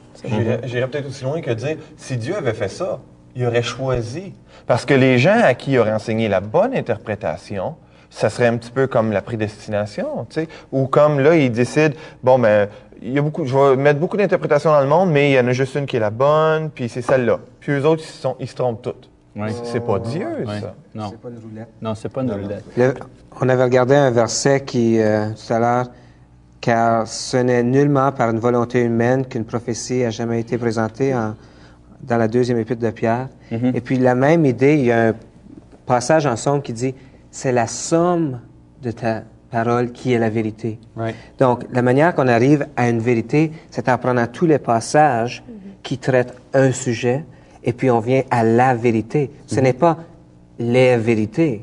J'irais 0.64 0.88
peut-être 0.88 1.08
aussi 1.08 1.24
loin 1.24 1.40
que 1.40 1.50
dire, 1.52 1.76
si 1.96 2.16
Dieu 2.16 2.34
avait 2.36 2.54
fait 2.54 2.68
ça, 2.68 2.98
il 3.36 3.46
aurait 3.46 3.62
choisi. 3.62 4.32
Parce 4.66 4.84
que 4.84 4.94
les 4.94 5.18
gens 5.18 5.38
à 5.42 5.54
qui 5.54 5.72
il 5.72 5.78
aurait 5.78 5.92
enseigné 5.92 6.28
la 6.28 6.40
bonne 6.40 6.74
interprétation, 6.74 7.76
ça 8.10 8.30
serait 8.30 8.46
un 8.46 8.56
petit 8.56 8.70
peu 8.70 8.86
comme 8.86 9.12
la 9.12 9.22
prédestination, 9.22 10.26
tu 10.30 10.40
sais, 10.42 10.48
ou 10.72 10.86
comme 10.86 11.20
là, 11.20 11.36
il 11.36 11.50
décide, 11.52 11.94
bon, 12.22 12.38
ben, 12.38 12.68
il 13.02 13.12
y 13.12 13.18
a 13.18 13.22
beaucoup, 13.22 13.44
je 13.44 13.56
vais 13.56 13.76
mettre 13.76 14.00
beaucoup 14.00 14.16
d'interprétations 14.16 14.70
dans 14.72 14.80
le 14.80 14.86
monde, 14.88 15.10
mais 15.10 15.30
il 15.30 15.34
y 15.34 15.38
en 15.40 15.46
a 15.46 15.52
juste 15.52 15.74
une 15.76 15.86
qui 15.86 15.96
est 15.96 16.00
la 16.00 16.10
bonne, 16.10 16.70
puis 16.70 16.88
c'est 16.88 17.02
celle-là. 17.02 17.38
Puis 17.60 17.72
eux 17.72 17.86
autres, 17.86 18.02
ils, 18.04 18.08
se 18.10 18.20
sont, 18.22 18.36
ils 18.40 18.48
se 18.48 18.54
trompent 18.56 18.82
toutes. 18.82 19.08
Oui. 19.36 19.50
C'est- 19.62 19.78
pas 19.80 19.98
Dieu, 20.00 20.26
Oui. 20.40 20.60
ça. 20.60 20.74
Non, 20.94 21.10
C'est 21.10 21.20
pas 21.20 21.28
une 21.28 21.38
roulette. 21.38 21.68
non, 21.80 21.94
c'est 21.94 22.08
pas 22.08 22.22
une 22.22 22.32
roulette. 22.32 22.64
Le- 22.76 22.94
on 23.40 23.48
avait 23.48 23.62
regardé 23.62 23.94
un 23.94 24.10
verset 24.10 24.62
qui, 24.64 24.98
euh, 25.00 25.26
tout 25.30 25.52
à 25.52 25.58
l'heure, 25.60 25.86
car 26.60 27.06
ce 27.06 27.36
n'est 27.36 27.62
nullement 27.62 28.10
par 28.10 28.30
une 28.30 28.40
volonté 28.40 28.80
humaine 28.82 29.24
qu'une 29.26 29.44
prophétie 29.44 30.02
a 30.04 30.10
jamais 30.10 30.40
été 30.40 30.58
présentée 30.58 31.14
en- 31.14 31.36
dans 32.02 32.16
la 32.16 32.26
deuxième 32.26 32.58
épître 32.58 32.80
de 32.82 32.90
Pierre. 32.90 33.28
Et 33.52 33.80
puis 33.80 33.96
la 33.98 34.14
même 34.16 34.44
idée, 34.44 34.74
il 34.74 34.86
y 34.86 34.92
a 34.92 35.08
un 35.10 35.14
passage 35.86 36.26
en 36.26 36.34
somme 36.36 36.60
qui 36.62 36.72
dit, 36.72 36.94
c'est 37.30 37.52
la 37.52 37.66
somme 37.66 38.40
de 38.82 38.90
ta 38.90 39.22
parole 39.50 39.92
qui 39.92 40.12
est 40.12 40.18
la 40.18 40.30
vérité. 40.30 40.78
Right. 40.96 41.14
Donc, 41.38 41.64
la 41.72 41.82
manière 41.82 42.14
qu'on 42.14 42.28
arrive 42.28 42.66
à 42.76 42.88
une 42.88 42.98
vérité, 43.00 43.50
c'est 43.70 43.88
en 43.88 43.96
prenant 43.98 44.26
tous 44.26 44.46
les 44.46 44.58
passages 44.58 45.42
qui 45.82 45.98
traitent 45.98 46.34
un 46.54 46.70
sujet, 46.72 47.24
et 47.64 47.72
puis 47.72 47.90
on 47.90 48.00
vient 48.00 48.22
à 48.30 48.44
la 48.44 48.74
vérité. 48.74 49.30
Ce 49.46 49.58
n'est 49.60 49.72
pas 49.72 49.96
les 50.58 50.96
vérités. 50.96 51.62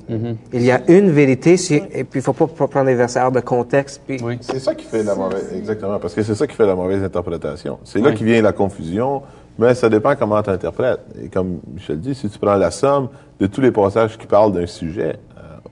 Il 0.53 0.61
y 0.63 0.71
a 0.71 0.81
une 0.87 1.09
vérité, 1.11 1.57
si- 1.57 1.75
et 1.75 2.05
puis 2.05 2.21
il 2.21 2.23
faut 2.23 2.33
pas 2.33 2.45
pr- 2.45 2.67
prendre 2.69 2.85
les 2.87 2.95
versets 2.95 3.19
hors 3.19 3.31
de 3.31 3.41
contexte. 3.41 4.01
Puis 4.07 4.17
Oui. 4.23 4.37
C'est 4.41 4.59
ça 4.59 4.73
qui 4.73 4.85
fait 4.85 5.03
la 5.03 5.15
mauvaise, 5.15 5.53
exactement, 5.53 5.99
parce 5.99 6.13
que 6.13 6.23
c'est 6.23 6.33
ça 6.35 6.47
qui 6.47 6.55
fait 6.55 6.65
la 6.65 6.75
mauvaise 6.75 7.03
interprétation. 7.03 7.77
C'est 7.83 7.99
là 7.99 8.09
Oui. 8.09 8.15
qui 8.15 8.23
vient 8.23 8.41
la 8.41 8.53
confusion, 8.53 9.21
mais 9.59 9.75
ça 9.75 9.89
dépend 9.89 10.15
comment 10.15 10.41
tu 10.41 10.49
interprètes. 10.49 11.01
Et 11.21 11.27
comme 11.27 11.59
Michel 11.73 11.99
dit, 11.99 12.15
si 12.15 12.29
tu 12.29 12.39
prends 12.39 12.55
la 12.55 12.71
somme 12.71 13.09
de 13.39 13.47
tous 13.47 13.59
les 13.61 13.71
passages 13.71 14.17
qui 14.17 14.27
parlent 14.27 14.53
d'un 14.53 14.65
sujet, 14.65 15.17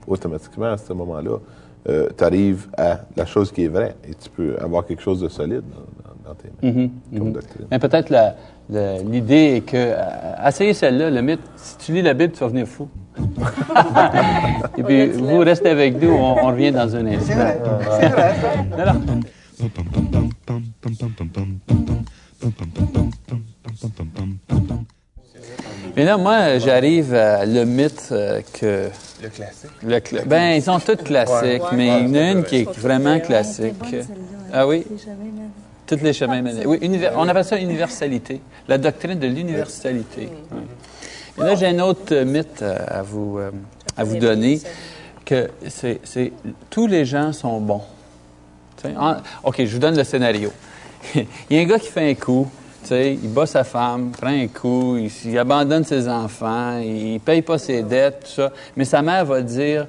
automatiquement, 0.06 0.72
à 0.72 0.76
ce 0.76 0.92
moment-là, 0.92 1.38
tu 2.16 2.24
arrives 2.24 2.66
à 2.78 3.00
la 3.16 3.26
chose 3.26 3.52
qui 3.52 3.64
est 3.64 3.68
vraie 3.68 3.94
et 4.08 4.14
tu 4.14 4.30
peux 4.30 4.56
avoir 4.60 4.86
quelque 4.86 5.02
chose 5.02 5.20
de 5.20 5.28
solide 5.28 5.62
dans, 5.70 5.80
dans- 5.80 6.30
dans 6.30 6.34
tes 6.34 6.48
mains, 6.62 6.88
comme 7.18 7.32
doctrine. 7.32 7.66
Mais 7.70 7.78
peut-être 7.78 8.10
l'idée 9.10 9.56
est 9.56 9.60
que, 9.60 9.76
euh, 9.76 10.48
essayez 10.48 10.72
celle-là, 10.72 11.10
le 11.10 11.20
mythe, 11.20 11.40
si 11.56 11.76
tu 11.76 11.92
lis 11.92 12.00
la 12.00 12.14
Bible, 12.14 12.32
tu 12.32 12.40
vas 12.40 12.48
venir 12.48 12.66
fou. 12.66 12.88
Et 14.78 14.82
puis, 14.82 15.08
vous 15.08 15.38
restez 15.40 15.68
avec 15.68 16.00
nous, 16.00 16.08
on, 16.10 16.38
on 16.42 16.46
revient 16.46 16.72
dans 16.72 16.96
un 16.96 17.06
instant. 17.06 17.34
Non, 24.50 24.60
non. 24.68 24.84
Mais 25.96 26.04
là, 26.04 26.16
moi, 26.16 26.58
j'arrive 26.58 27.14
à 27.14 27.44
le 27.46 27.64
mythe 27.64 28.08
euh, 28.12 28.40
que... 28.52 28.88
Le 29.22 29.28
classique. 29.28 29.70
Le 29.82 29.96
cla- 29.98 30.24
ben, 30.26 30.54
ils 30.56 30.62
sont 30.62 30.78
tous 30.80 30.96
classiques, 30.96 31.62
mais 31.72 32.00
il 32.02 32.08
y 32.08 32.10
en 32.10 32.14
a 32.14 32.30
une 32.32 32.44
qui 32.44 32.56
est 32.56 32.78
vraiment 32.78 33.18
classique. 33.20 33.74
Ah 34.52 34.66
oui? 34.66 34.84
Tous 35.86 35.96
les 36.02 36.12
chemins 36.12 36.42
mènent. 36.42 36.62
Oui, 36.66 36.78
univers- 36.82 37.12
on 37.16 37.28
appelle 37.28 37.44
ça 37.44 37.58
universalité. 37.58 38.40
La 38.68 38.78
doctrine 38.78 39.18
de 39.18 39.26
l'universalité. 39.26 40.28
Ouais. 40.52 40.58
Et 41.38 41.40
là, 41.42 41.54
j'ai 41.54 41.66
un 41.66 41.78
autre 41.80 42.14
mythe 42.22 42.62
euh, 42.62 42.76
à 42.88 43.02
vous, 43.02 43.38
euh, 43.38 43.50
à 43.96 44.04
vous 44.04 44.16
donner, 44.16 44.60
que 45.24 45.50
c'est, 45.68 46.00
c'est- 46.04 46.32
tous 46.70 46.86
les 46.86 47.04
gens 47.04 47.32
sont 47.32 47.60
bons. 47.60 47.82
En- 48.96 49.16
OK, 49.44 49.56
je 49.64 49.72
vous 49.72 49.78
donne 49.78 49.96
le 49.96 50.04
scénario. 50.04 50.52
il 51.14 51.26
y 51.50 51.58
a 51.58 51.62
un 51.62 51.64
gars 51.66 51.78
qui 51.78 51.88
fait 51.88 52.10
un 52.10 52.14
coup, 52.14 52.48
tu 52.84 52.90
sais, 52.90 53.14
il 53.14 53.32
bat 53.32 53.46
sa 53.46 53.64
femme, 53.64 54.10
prend 54.10 54.28
un 54.28 54.46
coup, 54.46 54.96
il, 54.96 55.10
il 55.24 55.38
abandonne 55.38 55.84
ses 55.84 56.08
enfants, 56.08 56.78
il 56.78 57.18
paye 57.18 57.42
pas 57.42 57.58
ses 57.58 57.82
dettes, 57.82 58.24
tout 58.24 58.42
ça. 58.42 58.52
Mais 58.76 58.84
sa 58.84 59.02
mère 59.02 59.24
va 59.24 59.40
dire, 59.40 59.86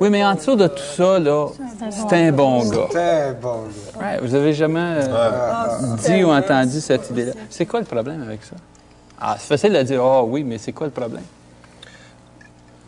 oui, 0.00 0.10
mais 0.10 0.24
en 0.24 0.34
dessous 0.34 0.56
de 0.56 0.66
tout 0.66 0.82
ça, 0.96 1.18
là, 1.18 1.46
c'est 1.90 2.16
un 2.16 2.32
bon 2.32 2.68
gars. 2.68 2.88
C'est 2.90 3.40
bon. 3.40 3.64
Ouais, 4.00 4.18
vous 4.20 4.34
avez 4.34 4.52
jamais 4.52 4.98
euh, 5.08 5.96
dit 6.04 6.24
ou 6.24 6.30
entendu 6.30 6.80
cette 6.80 7.08
idée-là? 7.10 7.32
C'est 7.48 7.66
quoi 7.66 7.80
le 7.80 7.86
problème 7.86 8.22
avec 8.22 8.42
ça? 8.44 8.56
Ah, 9.20 9.36
c'est 9.38 9.46
facile 9.46 9.72
de 9.72 9.82
dire, 9.82 10.02
ah 10.02 10.24
oui, 10.24 10.42
mais 10.42 10.58
c'est 10.58 10.72
quoi 10.72 10.88
le 10.88 10.92
problème? 10.92 11.22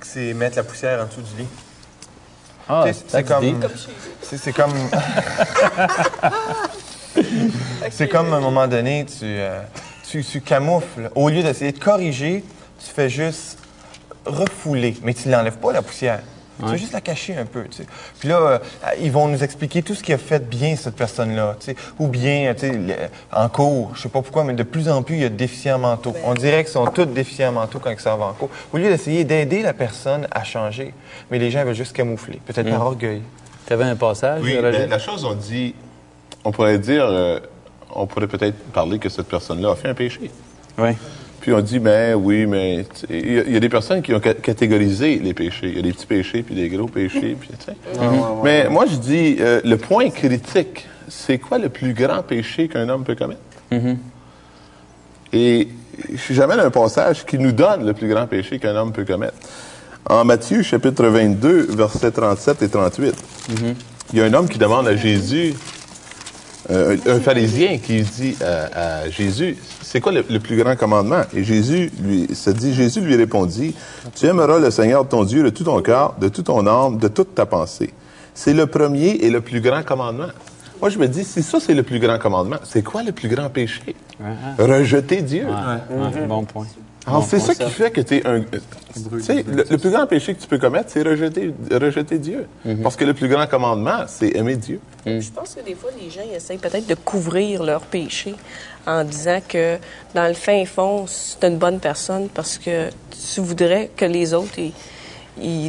C'est 0.01 0.35
mettre 0.35 0.57
la 0.57 0.65
poussière 0.65 1.03
en 1.03 1.07
dessous 1.07 1.23
du 1.23 1.43
lit. 1.43 1.49
Ah, 2.69 2.85
c'est 3.07 3.23
comme. 3.23 3.61
C'est 4.23 4.53
comme. 4.57 4.73
c'est 7.91 8.09
comme 8.09 8.33
à 8.33 8.37
un 8.37 8.41
moment 8.41 8.67
donné, 8.67 9.05
tu, 9.07 9.25
euh, 9.25 9.61
tu, 10.09 10.25
tu 10.25 10.41
camoufles. 10.41 11.11
Au 11.15 11.29
lieu 11.29 11.43
d'essayer 11.43 11.73
de 11.73 11.79
corriger, 11.79 12.45
tu 12.85 12.91
fais 12.93 13.09
juste 13.09 13.59
refouler. 14.25 14.97
Mais 15.03 15.15
tu 15.15 15.29
n'enlèves 15.29 15.59
pas 15.59 15.73
la 15.73 15.83
poussière. 15.83 16.21
Tu 16.59 16.67
fais 16.71 16.79
juste 16.79 16.95
la 16.95 17.03
cacher 17.03 17.37
un 17.37 17.45
peu. 17.45 17.65
tu 17.65 17.83
sais. 17.83 17.87
Puis 18.19 18.31
là, 18.31 18.37
euh, 18.41 18.59
ils 19.03 19.13
vont 19.13 19.29
nous 19.29 19.45
expliquer 19.45 19.83
tout 19.83 19.95
ce 19.95 20.03
qui 20.03 20.15
a 20.15 20.17
fait 20.19 20.49
bien 20.49 20.75
cette 20.75 20.97
personne-là. 20.97 21.55
tu 21.61 21.67
sais. 21.67 21.77
Ou 21.99 22.09
bien, 22.09 22.55
tu 22.55 22.61
sais, 22.61 22.73
le- 22.73 22.95
en 23.31 23.51
cours, 23.51 23.91
je 23.95 24.01
sais 24.01 24.09
pas 24.09 24.23
pourquoi, 24.23 24.43
mais 24.43 24.55
de 24.55 24.63
plus 24.63 24.89
en 24.89 25.03
plus, 25.03 25.17
il 25.17 25.21
y 25.21 25.25
a 25.27 25.29
de 25.29 25.35
déficients 25.35 25.79
mentaux. 25.79 26.15
On 26.25 26.33
dirait 26.33 26.65
qu'ils 26.65 26.73
sont 26.73 26.87
tous 26.87 27.05
déficients 27.05 27.53
mentaux 27.53 27.79
quand 27.79 27.91
ils 27.91 28.01
s'en 28.01 28.17
vont 28.17 28.25
en 28.25 28.33
cours. 28.33 28.49
Au 28.73 28.79
lieu 28.79 28.89
d'essayer 28.89 29.25
d'aider 29.25 29.61
la 29.61 29.75
personne 29.75 30.27
à 30.31 30.45
changer, 30.45 30.95
mais 31.31 31.39
les 31.39 31.51
gens 31.51 31.63
veulent 31.63 31.75
juste 31.75 31.93
camoufler, 31.95 32.41
peut-être 32.47 32.71
par 32.71 32.87
orgueil. 32.87 33.21
Tu 33.67 33.73
avais 33.75 33.85
un 33.85 33.97
passage, 33.97 34.41
Oui, 34.43 34.57
ben, 34.59 34.89
la 34.89 34.99
chose, 34.99 35.27
on 35.27 35.35
dit, 35.35 35.75
on 36.47 36.53
pourrait 36.53 36.79
dire, 36.79 37.05
euh, 37.09 37.41
on 37.95 38.07
pourrait 38.07 38.29
peut-être 38.29 38.57
parler 38.73 38.99
que 38.99 39.09
cette 39.09 39.27
personne-là 39.27 39.71
a 39.73 39.75
fait 39.75 39.89
un 39.89 39.95
péché. 39.95 40.31
Oui. 40.79 40.91
Puis 41.41 41.53
on 41.53 41.61
dit, 41.61 41.79
ben 41.81 42.15
oui, 42.15 42.47
mais 42.47 42.87
il 43.11 43.33
y, 43.35 43.39
a- 43.39 43.43
il 43.45 43.53
y 43.53 43.57
a 43.57 43.61
des 43.61 43.69
personnes 43.69 44.01
qui 44.03 44.15
ont 44.15 44.21
ca- 44.23 44.35
catégorisé 44.35 45.19
les 45.23 45.35
péchés. 45.35 45.69
Il 45.69 45.77
y 45.77 45.79
a 45.79 45.83
des 45.83 45.93
petits 45.93 46.07
péchés, 46.07 46.43
puis 46.43 46.55
des 46.55 46.69
gros 46.69 46.87
péchés, 46.87 47.37
puis 47.39 47.49
tu 47.59 47.65
sais. 47.65 47.77
Mais 48.45 48.69
moi, 48.69 48.85
je 48.91 48.97
dis, 48.97 49.37
euh, 49.41 49.61
le 49.65 49.77
point 49.77 50.11
critique, 50.11 50.87
c'est 51.09 51.39
quoi 51.39 51.59
le 51.59 51.69
plus 51.69 51.93
grand 51.95 52.23
péché 52.23 52.69
qu'un 52.69 52.89
homme 52.89 53.05
peut 53.05 53.15
commettre? 53.17 53.41
Et 55.33 55.69
j'amène 56.31 56.61
un 56.61 56.71
passage 56.71 57.25
qui 57.27 57.39
nous 57.39 57.53
donne 57.53 57.85
le 57.87 57.93
plus 57.93 58.09
grand 58.09 58.27
péché 58.27 58.59
qu'un 58.59 58.75
homme 58.77 58.93
peut 58.93 59.05
commettre. 59.05 59.37
En 60.09 60.25
Matthieu, 60.25 60.63
chapitre 60.63 61.07
22, 61.07 61.67
versets 61.77 62.13
37 62.13 62.63
et 62.63 62.69
38. 62.69 63.15
Il 64.13 64.19
y 64.19 64.23
a 64.23 64.25
un 64.25 64.33
homme 64.35 64.49
qui 64.49 64.59
demande 64.59 64.87
à 64.87 64.95
Jésus, 64.97 65.55
euh, 66.71 66.97
un 67.07 67.21
pharisien 67.21 67.79
qui 67.79 68.03
dit 68.03 68.37
à, 68.43 69.09
Jésus, 69.09 69.57
c'est 69.83 70.01
quoi 70.01 70.13
le, 70.13 70.23
plus 70.23 70.57
grand 70.57 70.77
commandement? 70.77 71.23
Et 71.35 71.45
Jésus 71.45 71.91
lui, 72.03 72.29
se 72.35 72.51
dit, 72.51 72.75
Jésus 72.75 73.01
lui 73.01 73.15
répondit, 73.15 73.75
tu 74.15 74.27
aimeras 74.27 74.59
le 74.59 74.71
Seigneur 74.71 75.07
ton 75.07 75.25
Dieu 75.25 75.43
de 75.43 75.51
tout 75.51 75.65
ton 75.65 75.81
cœur, 75.83 76.15
de 76.21 76.29
toute 76.29 76.47
ton 76.47 76.67
âme, 76.67 76.99
de 76.99 77.09
toute 77.09 77.35
ta 77.35 77.47
pensée. 77.47 77.93
C'est 78.35 78.53
le 78.53 78.67
premier 78.67 79.11
et 79.23 79.31
le 79.31 79.41
plus 79.41 79.61
grand 79.61 79.83
commandement. 79.83 80.29
Moi, 80.81 80.91
je 80.91 80.99
me 80.99 81.09
dis, 81.09 81.25
si 81.25 81.43
ça, 81.43 81.59
c'est 81.61 81.75
le 81.75 81.83
plus 81.83 81.99
grand 81.99 82.19
commandement, 82.19 82.57
c'est 82.65 82.83
quoi 82.83 83.03
le 83.03 83.13
plus 83.13 83.29
grand 83.29 83.49
péché? 83.49 83.95
Rejeter 84.59 85.23
Dieu. 85.23 85.47
Ouais, 85.47 85.97
ouais, 85.97 86.27
bon 86.27 86.45
point. 86.45 86.67
Alors, 87.07 87.21
Bon 87.21 87.27
c'est 87.29 87.39
ça 87.39 87.55
qui 87.55 87.71
fait 87.71 87.93
que 87.93 88.01
tu 88.01 88.17
es 88.17 88.27
un. 88.27 88.41
Tu 88.43 89.21
sais, 89.21 89.45
le, 89.47 89.65
le 89.71 89.79
plus 89.79 89.91
grand 89.91 90.07
péché 90.09 90.35
que 90.35 90.41
tu 90.41 90.49
peux 90.49 90.59
commettre, 90.59 90.91
c'est 90.91 91.03
rejeter, 91.03 91.55
rejeter 91.71 92.19
Dieu. 92.19 92.47
Parce 92.83 92.97
que 92.97 93.05
le 93.05 93.15
plus 93.15 93.29
grand 93.29 93.47
commandement, 93.47 94.05
c'est 94.09 94.35
aimer 94.37 94.57
Dieu. 94.57 94.81
Je 95.07 95.31
pense 95.31 95.55
que 95.55 95.65
des 95.65 95.77
fois, 95.77 95.91
les 96.03 96.11
gens 96.11 96.23
essayent 96.35 96.59
peut-être 96.59 96.89
de 96.89 96.97
couvrir 96.97 97.63
leur 97.63 97.83
péché 97.83 98.35
en 98.89 99.05
disant 99.05 99.41
que 99.47 99.77
dans 100.15 100.27
le 100.27 100.35
fin 100.35 100.65
fond, 100.65 101.07
c'est 101.07 101.45
une 101.45 101.59
bonne 101.59 101.79
personne 101.79 102.29
parce 102.29 102.59
que 102.59 102.91
tu 103.11 103.41
voudrais 103.41 103.91
que 103.97 104.05
les 104.05 104.35
autres, 104.35 104.59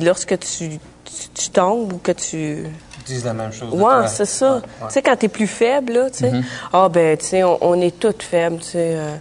lorsque 0.01 0.39
tu, 0.39 0.69
tu, 1.05 1.27
tu 1.35 1.49
tombes 1.51 1.93
ou 1.93 1.97
que 1.99 2.13
tu... 2.13 2.63
Disent 3.07 3.25
la 3.25 3.33
même 3.33 3.51
chose. 3.53 3.69
c'est 4.07 4.25
ça. 4.25 4.55
Ouais, 4.55 4.57
ouais. 4.57 4.87
Tu 4.87 4.93
sais, 4.93 5.01
quand 5.01 5.15
t'es 5.15 5.27
plus 5.29 5.47
faible, 5.47 5.93
là, 5.93 6.09
tu 6.09 6.19
sais, 6.19 6.31
ah 6.73 6.89
ben, 6.89 7.17
tu 7.17 7.25
sais, 7.25 7.43
on, 7.43 7.57
on 7.61 7.79
est 7.81 7.97
toutes 7.99 8.21
faibles, 8.23 8.57
tu 8.59 8.65
sais. 8.65 8.93
euh, 8.97 9.15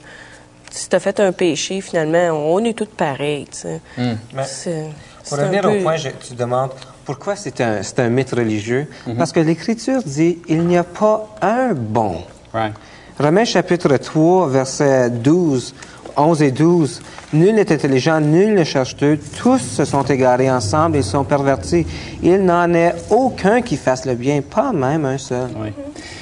si 0.70 0.88
t'as 0.88 0.98
fait 0.98 1.20
un 1.20 1.32
péché, 1.32 1.80
finalement, 1.80 2.30
on 2.52 2.62
est 2.64 2.76
toutes 2.76 2.94
pareilles, 2.94 3.46
tu 3.50 3.58
sais. 3.58 3.80
Mais- 3.96 4.44
C'est- 4.44 4.84
Pour 5.28 5.38
revenir 5.38 5.62
peu- 5.62 5.78
au 5.78 5.82
point, 5.82 5.96
je- 5.96 6.10
tu 6.10 6.34
demandes 6.34 6.70
pourquoi 7.04 7.34
c'est 7.36 7.60
un, 7.60 7.82
c'est 7.82 7.98
un 8.00 8.08
mythe 8.08 8.32
religieux? 8.32 8.86
Parce 9.16 9.32
que 9.32 9.40
l'Écriture 9.40 10.02
dit 10.04 10.38
il 10.48 10.66
n'y 10.66 10.76
a 10.76 10.84
pas 10.84 11.28
un 11.40 11.72
bon. 11.74 12.16
Right. 12.52 12.74
Romains 13.18 13.44
chapitre 13.46 13.96
3, 13.96 14.48
versets 14.48 15.08
12, 15.10 15.74
11 16.16 16.42
et 16.42 16.50
12. 16.50 17.02
Nul 17.32 17.54
n'est 17.54 17.72
intelligent, 17.72 18.20
nul 18.20 18.54
ne 18.54 18.64
cherche 18.64 18.96
Dieu. 18.96 19.18
Tous 19.38 19.58
se 19.58 19.84
sont 19.84 20.02
égarés 20.04 20.50
ensemble 20.50 20.96
et 20.96 21.02
sont 21.02 21.24
pervertis. 21.24 21.86
Il 22.22 22.38
n'en 22.44 22.72
est 22.74 22.94
aucun 23.10 23.62
qui 23.62 23.76
fasse 23.76 24.04
le 24.06 24.14
bien, 24.14 24.40
pas 24.42 24.72
même 24.72 25.04
un 25.04 25.18
seul. 25.18 25.48
Oui. 25.60 25.68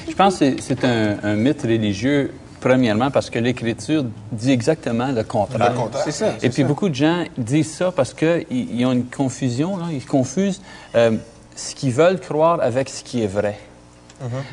Je 0.09 0.13
pense 0.15 0.37
que 0.39 0.61
c'est- 0.61 0.83
un, 0.85 1.17
un 1.23 1.35
mythe 1.35 1.61
religieux, 1.63 2.31
premièrement, 2.61 3.11
parce 3.11 3.29
que 3.29 3.37
l'Écriture 3.39 4.05
dit 4.31 4.51
exactement 4.51 5.07
le 5.11 5.23
contraire. 5.23 5.71
Le 5.71 5.77
contraire. 5.77 6.03
C'est 6.05 6.11
ça. 6.11 6.33
Et 6.41 6.49
puis 6.49 6.63
beaucoup 6.63 6.89
de 6.89 6.95
gens 6.95 7.23
disent 7.37 7.73
ça 7.73 7.91
parce 7.95 8.13
qu'ils 8.13 8.45
ils 8.49 8.85
ont 8.85 8.91
une 8.93 9.05
confusion, 9.05 9.77
là. 9.77 9.85
ils 9.91 10.05
confusent 10.05 10.61
euh, 10.95 11.11
ce 11.55 11.75
qu'ils 11.75 11.91
veulent 11.93 12.19
croire 12.19 12.59
avec 12.61 12.89
ce 12.89 13.03
qui 13.03 13.23
est 13.23 13.27
vrai. 13.27 13.59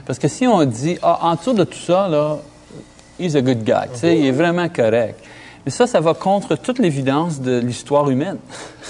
Parce 0.06 0.18
que 0.18 0.26
si 0.28 0.46
on 0.46 0.64
dit, 0.64 0.98
ah, 1.02 1.20
en 1.22 1.36
dessous 1.36 1.52
de 1.54 1.62
tout 1.64 1.78
ça, 1.78 2.08
là, 2.08 2.38
he's 3.20 3.36
a 3.36 3.40
good 3.40 3.62
guy, 3.62 3.72
tu 3.92 4.00
sais, 4.00 4.18
il 4.18 4.26
est 4.26 4.32
vraiment 4.32 4.68
correct. 4.68 5.20
Mais 5.64 5.70
ça, 5.70 5.86
ça 5.86 6.00
va 6.00 6.14
contre 6.14 6.56
toute 6.56 6.78
l'évidence 6.80 7.40
de 7.40 7.58
l'histoire 7.60 8.10
humaine. 8.10 8.38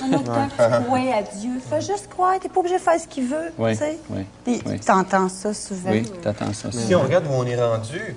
En 0.02 0.08
même 0.08 0.22
temps 0.24 0.32
que 0.56 0.62
tu 0.78 0.84
crois 0.86 0.98
à 0.98 1.22
Dieu. 1.38 1.50
Fais 1.68 1.80
juste 1.80 2.08
croire, 2.08 2.34
t'es 2.40 2.48
pas 2.48 2.60
obligé 2.60 2.76
de 2.76 2.80
faire 2.80 2.98
ce 2.98 3.06
qu'il 3.06 3.24
veut. 3.26 3.52
Oui, 3.58 3.72
tu 3.72 3.78
sais. 3.78 3.98
oui. 4.10 4.80
T'entends 4.84 5.28
ça 5.28 5.52
souvent. 5.52 5.90
Oui, 5.90 6.02
t'attends 6.22 6.52
ça. 6.52 6.68
Si 6.72 6.94
on 6.94 7.02
regarde 7.02 7.26
où 7.26 7.34
on 7.34 7.44
est 7.46 7.60
rendu, 7.62 8.16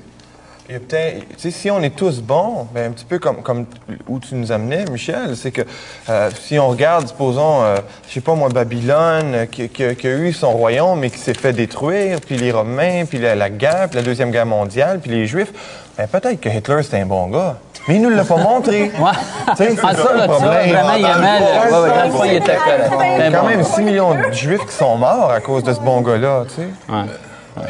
il 0.68 0.74
y 0.74 0.76
a 0.78 0.80
peut-être, 0.80 1.28
tu 1.28 1.36
sais, 1.38 1.52
si 1.52 1.70
on 1.70 1.80
est 1.84 1.96
tous 1.96 2.22
bons, 2.22 2.66
ben 2.74 2.90
un 2.90 2.92
petit 2.94 3.06
peu 3.06 3.20
comme, 3.20 3.44
comme 3.44 3.66
où 4.08 4.20
tu 4.20 4.34
nous 4.34 4.52
amenais, 4.52 4.86
Michel, 4.86 5.36
c'est 5.38 5.52
que 5.52 5.62
euh, 6.10 6.32
si 6.42 6.58
on 6.58 6.70
regarde, 6.70 7.08
supposons, 7.08 7.62
euh, 7.62 7.76
je 8.08 8.14
sais 8.14 8.22
pas 8.22 8.34
moi, 8.34 8.50
Babylone, 8.50 9.36
euh, 9.36 9.46
qui, 9.46 9.70
qui- 9.70 9.96
qui 9.96 10.08
a 10.08 10.16
eu 10.18 10.34
son 10.34 10.52
royaume 10.54 11.00
mais 11.02 11.12
qui 11.12 11.20
s'est 11.20 11.36
fait 11.36 11.54
détruire, 11.54 12.20
puis 12.20 12.36
les 12.38 12.52
Romains, 12.52 13.06
puis 13.06 13.20
la, 13.20 13.36
la 13.36 13.50
guerre, 13.52 13.90
puis 13.90 13.98
la 13.98 14.02
deuxième 14.04 14.32
guerre 14.32 14.48
mondiale, 14.48 15.02
puis 15.02 15.12
les 15.12 15.28
Juifs, 15.28 15.54
ben 15.98 16.08
peut-être 16.08 16.42
que 16.42 16.50
Hitler 16.50 16.82
c'était 16.82 17.02
un 17.02 17.06
bon 17.06 17.28
gars, 17.28 17.58
mais 17.88 17.96
il 17.96 18.02
nous 18.02 18.10
l'a 18.10 18.24
pas 18.24 18.38
montré. 18.38 18.84
Ouais. 18.84 19.12
Tu 19.50 19.56
sais, 19.58 19.70
c'est 19.76 19.80
Ah, 19.84 19.94
ça, 19.96 20.04
ça, 20.04 20.14
le 20.14 20.28
problème. 20.28 20.70
vraiment, 20.70 20.94
il 20.98 21.06
aimait. 21.06 21.40
le- 21.40 22.20
ouais, 22.20 22.28
il 22.30 22.34
était 22.36 22.56
correct. 22.56 22.92
Il 23.16 23.20
y 23.20 23.24
a 23.24 23.32
quand 23.32 23.48
même 23.48 23.64
6 23.64 23.82
millions 23.82 24.14
de 24.16 24.32
Juifs 24.32 24.66
qui 24.66 24.74
sont 24.76 24.98
morts 24.98 25.32
à 25.32 25.40
cause 25.42 25.64
de 25.64 25.74
ce 25.74 25.80
bon 25.80 26.02
gars-là, 26.02 26.44
tu 26.48 26.56
sais. 26.56 26.68
Ouais. 26.92 27.66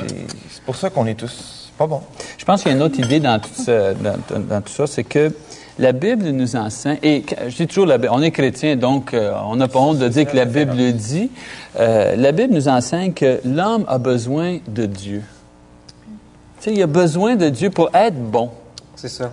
C'est 0.50 0.64
pour 0.64 0.76
ça 0.76 0.90
qu'on 0.90 1.06
est 1.06 1.16
tous 1.16 1.72
pas 1.78 1.86
bons. 1.88 2.02
Je 2.38 2.46
pense 2.46 2.62
qu'il 2.64 2.72
y 2.72 2.74
a 2.74 2.78
une 2.78 2.84
autre 2.84 3.00
idée 3.00 3.20
dans 3.20 3.38
tout, 3.40 3.50
ça, 3.54 3.94
dans, 3.94 4.16
dans- 4.30 4.40
dans 4.40 4.62
tout 4.62 4.72
ça, 4.72 4.88
c'est 4.88 5.04
que 5.04 5.32
la 5.78 5.92
Bible 5.92 6.24
nous 6.30 6.56
enseigne, 6.56 6.98
et 7.04 7.26
je 7.50 7.56
dis 7.56 7.68
toujours, 7.68 7.86
la 7.86 7.98
Bible, 7.98 8.14
on 8.16 8.22
est 8.22 8.32
chrétien, 8.32 8.78
donc 8.78 9.14
euh, 9.14 9.34
on 9.46 9.58
n'a 9.58 9.68
pas 9.68 9.80
honte 9.80 9.98
de 9.98 10.08
dire 10.08 10.26
que 10.26 10.36
la 10.38 10.46
Bible 10.46 10.74
le 10.78 10.94
dit. 10.94 11.30
Euh, 11.78 12.16
la 12.16 12.32
Bible 12.32 12.54
nous 12.54 12.70
enseigne 12.70 13.12
que 13.12 13.42
l'homme 13.44 13.84
a 13.90 13.98
besoin 13.98 14.60
de 14.68 14.86
Dieu. 14.86 15.22
Tu 16.62 16.70
sais, 16.70 16.72
il 16.74 16.82
a 16.82 16.88
besoin 16.88 17.36
de 17.36 17.50
Dieu 17.50 17.70
pour 17.70 17.90
être 17.94 18.16
bon. 18.16 18.50
C'est 18.96 19.10
ça. 19.10 19.30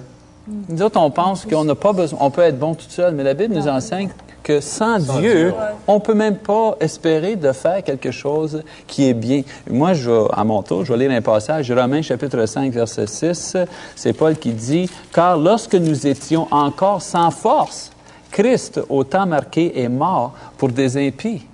Nous 0.47 0.83
autres, 0.83 0.99
on 1.01 1.11
pense 1.11 1.47
qu'on 1.47 1.65
n'a 1.65 1.75
pas 1.75 1.93
besoin, 1.93 2.19
on 2.21 2.31
peut 2.31 2.43
être 2.43 2.59
bon 2.59 2.75
tout 2.75 2.89
seul, 2.89 3.15
mais 3.15 3.23
la 3.23 3.35
Bible 3.35 3.55
nous 3.55 3.69
enseigne 3.69 4.09
que 4.43 4.61
sans, 4.61 4.99
Dieu, 4.99 5.55
on 5.87 6.01
peut 6.01 6.15
même 6.15 6.37
pas 6.37 6.77
espérer 6.81 7.37
de 7.37 7.53
faire 7.53 7.83
quelque 7.85 8.11
chose 8.11 8.63
qui 8.89 9.09
est 9.09 9.15
bien. 9.15 9.43
Moi, 9.71 9.95
je 9.95 10.11
vais, 10.11 10.29
à 10.33 10.43
mon 10.43 10.63
tour, 10.63 10.85
je 10.85 10.93
vais 10.93 11.07
lire 11.07 11.17
un 11.17 11.23
passage, 11.23 11.71
Romains 11.71 12.03
chapitre 12.03 12.45
5, 12.45 12.73
verset 12.73 13.07
6. 13.07 13.57
C'est 13.95 14.13
Paul 14.13 14.37
qui 14.37 14.53
dit, 14.53 14.91
Car 15.13 15.37
lorsque 15.37 15.77
nous 15.77 16.07
étions 16.07 16.49
encore 16.51 17.03
sans 17.03 17.31
force, 17.31 17.93
Christ, 18.33 18.81
au 18.89 19.05
temps 19.05 19.27
marqué, 19.27 19.81
est 19.81 19.89
mort 19.89 20.33
pour 20.59 20.71
des 20.71 20.97
impies. 20.97 21.47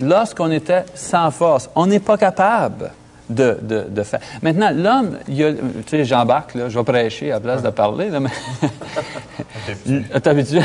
Lorsqu'on 0.00 0.50
était 0.50 0.84
sans 0.94 1.30
force, 1.30 1.70
on 1.74 1.86
n'est 1.86 2.00
pas 2.00 2.16
capable 2.16 2.90
de, 3.30 3.58
de, 3.62 3.86
de 3.88 4.02
faire. 4.02 4.20
Maintenant, 4.42 4.70
l'homme, 4.74 5.18
il 5.28 5.34
y 5.36 5.44
a, 5.44 5.52
tu 5.52 5.60
sais, 5.86 6.04
j'embarque, 6.04 6.54
là, 6.54 6.68
je 6.68 6.78
vais 6.78 6.84
prêcher 6.84 7.30
à 7.30 7.34
la 7.36 7.40
place 7.40 7.62
de 7.62 7.70
parler, 7.70 8.10
là, 8.10 8.20
mais. 8.20 8.30
T'es 10.20 10.28
habitué? 10.28 10.60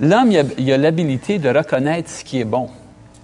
L'homme, 0.00 0.30
il 0.30 0.38
a, 0.38 0.42
il 0.58 0.72
a 0.72 0.76
l'habilité 0.78 1.38
de 1.38 1.48
reconnaître 1.48 2.10
ce 2.10 2.24
qui 2.24 2.40
est 2.40 2.44
bon, 2.44 2.68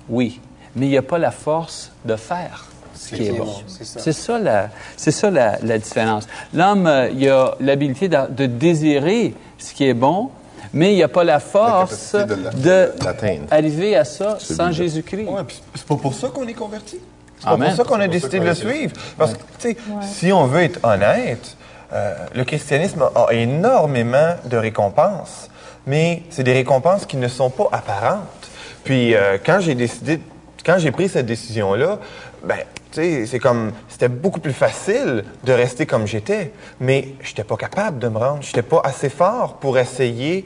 oui, 0.09 0.41
mais 0.75 0.89
il 0.89 0.95
n'a 0.95 1.03
pas 1.03 1.19
la 1.19 1.31
force 1.31 1.93
de 2.05 2.17
faire 2.17 2.67
ce 2.95 3.15
qui 3.15 3.27
est 3.27 3.33
bon. 3.33 3.53
c'est 3.67 3.85
ça. 3.85 4.01
C'est 4.01 4.13
ça 4.13 4.39
la, 4.39 4.69
c'est 4.97 5.11
ça 5.11 5.31
la, 5.31 5.59
la 5.63 5.79
différence. 5.79 6.27
L'homme, 6.55 6.87
euh, 6.87 7.11
il 7.15 7.29
a 7.29 7.55
l'habilité 7.61 8.09
de, 8.09 8.17
de 8.31 8.47
désirer 8.47 9.35
ce 9.59 9.75
qui 9.75 9.85
est 9.85 9.95
bon, 9.95 10.31
mais 10.73 10.95
il 10.95 10.99
n'a 11.01 11.09
pas 11.09 11.25
la 11.25 11.39
force 11.41 12.15
de 12.15 12.35
de 12.63 12.93
l'atteindre. 13.05 13.45
arriver 13.51 13.97
à 13.97 14.05
ça 14.05 14.39
sans. 14.41 14.73
Jésus-Christ. 14.73 15.27
Ouais, 15.29 15.43
c'est 15.75 15.87
pas 15.87 15.97
pour 15.97 16.15
ça 16.15 16.29
qu'on 16.29 16.47
est 16.47 16.55
converti. 16.55 16.99
C'est 17.39 17.57
pour 17.57 17.73
ça 17.73 17.85
qu'on 17.85 18.01
a 18.01 18.09
décidé 18.09 18.41
de 18.41 18.45
le 18.45 18.55
suivre. 18.55 18.93
Parce 19.19 19.35
que, 19.35 19.39
tu 19.59 19.71
sais, 19.71 19.77
si 20.03 20.33
on 20.33 20.47
veut 20.47 20.63
être 20.63 20.81
honnête, 20.83 21.57
euh, 21.93 22.15
le 22.35 22.45
christianisme 22.45 23.09
a 23.15 23.33
énormément 23.33 24.35
de 24.45 24.57
récompenses, 24.57 25.51
mais 25.87 26.23
c'est 26.31 26.43
des 26.43 26.53
récompenses 26.53 27.07
qui 27.07 27.17
ne 27.17 27.29
sont 27.29 27.51
pas 27.51 27.69
apparentes. 27.73 28.51
Puis, 28.85 29.15
euh, 29.15 29.39
quand 29.45 29.61
j'ai 29.61 29.75
décidé, 29.75 30.21
quand 30.65 30.79
j'ai 30.79 30.91
pris 30.91 31.09
cette 31.09 31.27
décision-là, 31.27 31.99
ben, 32.45 32.59
tu 32.91 33.03
sais, 33.03 33.27
c'est 33.27 33.39
comme, 33.39 33.73
c'était 33.89 34.09
beaucoup 34.09 34.41
plus 34.41 34.53
facile 34.53 35.25
de 35.45 35.53
rester 35.53 35.87
comme 35.87 36.07
j'étais, 36.07 36.53
mais 36.81 37.15
j'étais 37.23 37.45
pas 37.45 37.57
capable 37.57 37.99
de 37.99 38.09
me 38.09 38.19
rendre, 38.19 38.43
j'étais 38.43 38.63
pas 38.63 38.81
assez 38.85 39.09
fort 39.09 39.59
pour 39.59 39.79
essayer 39.79 40.45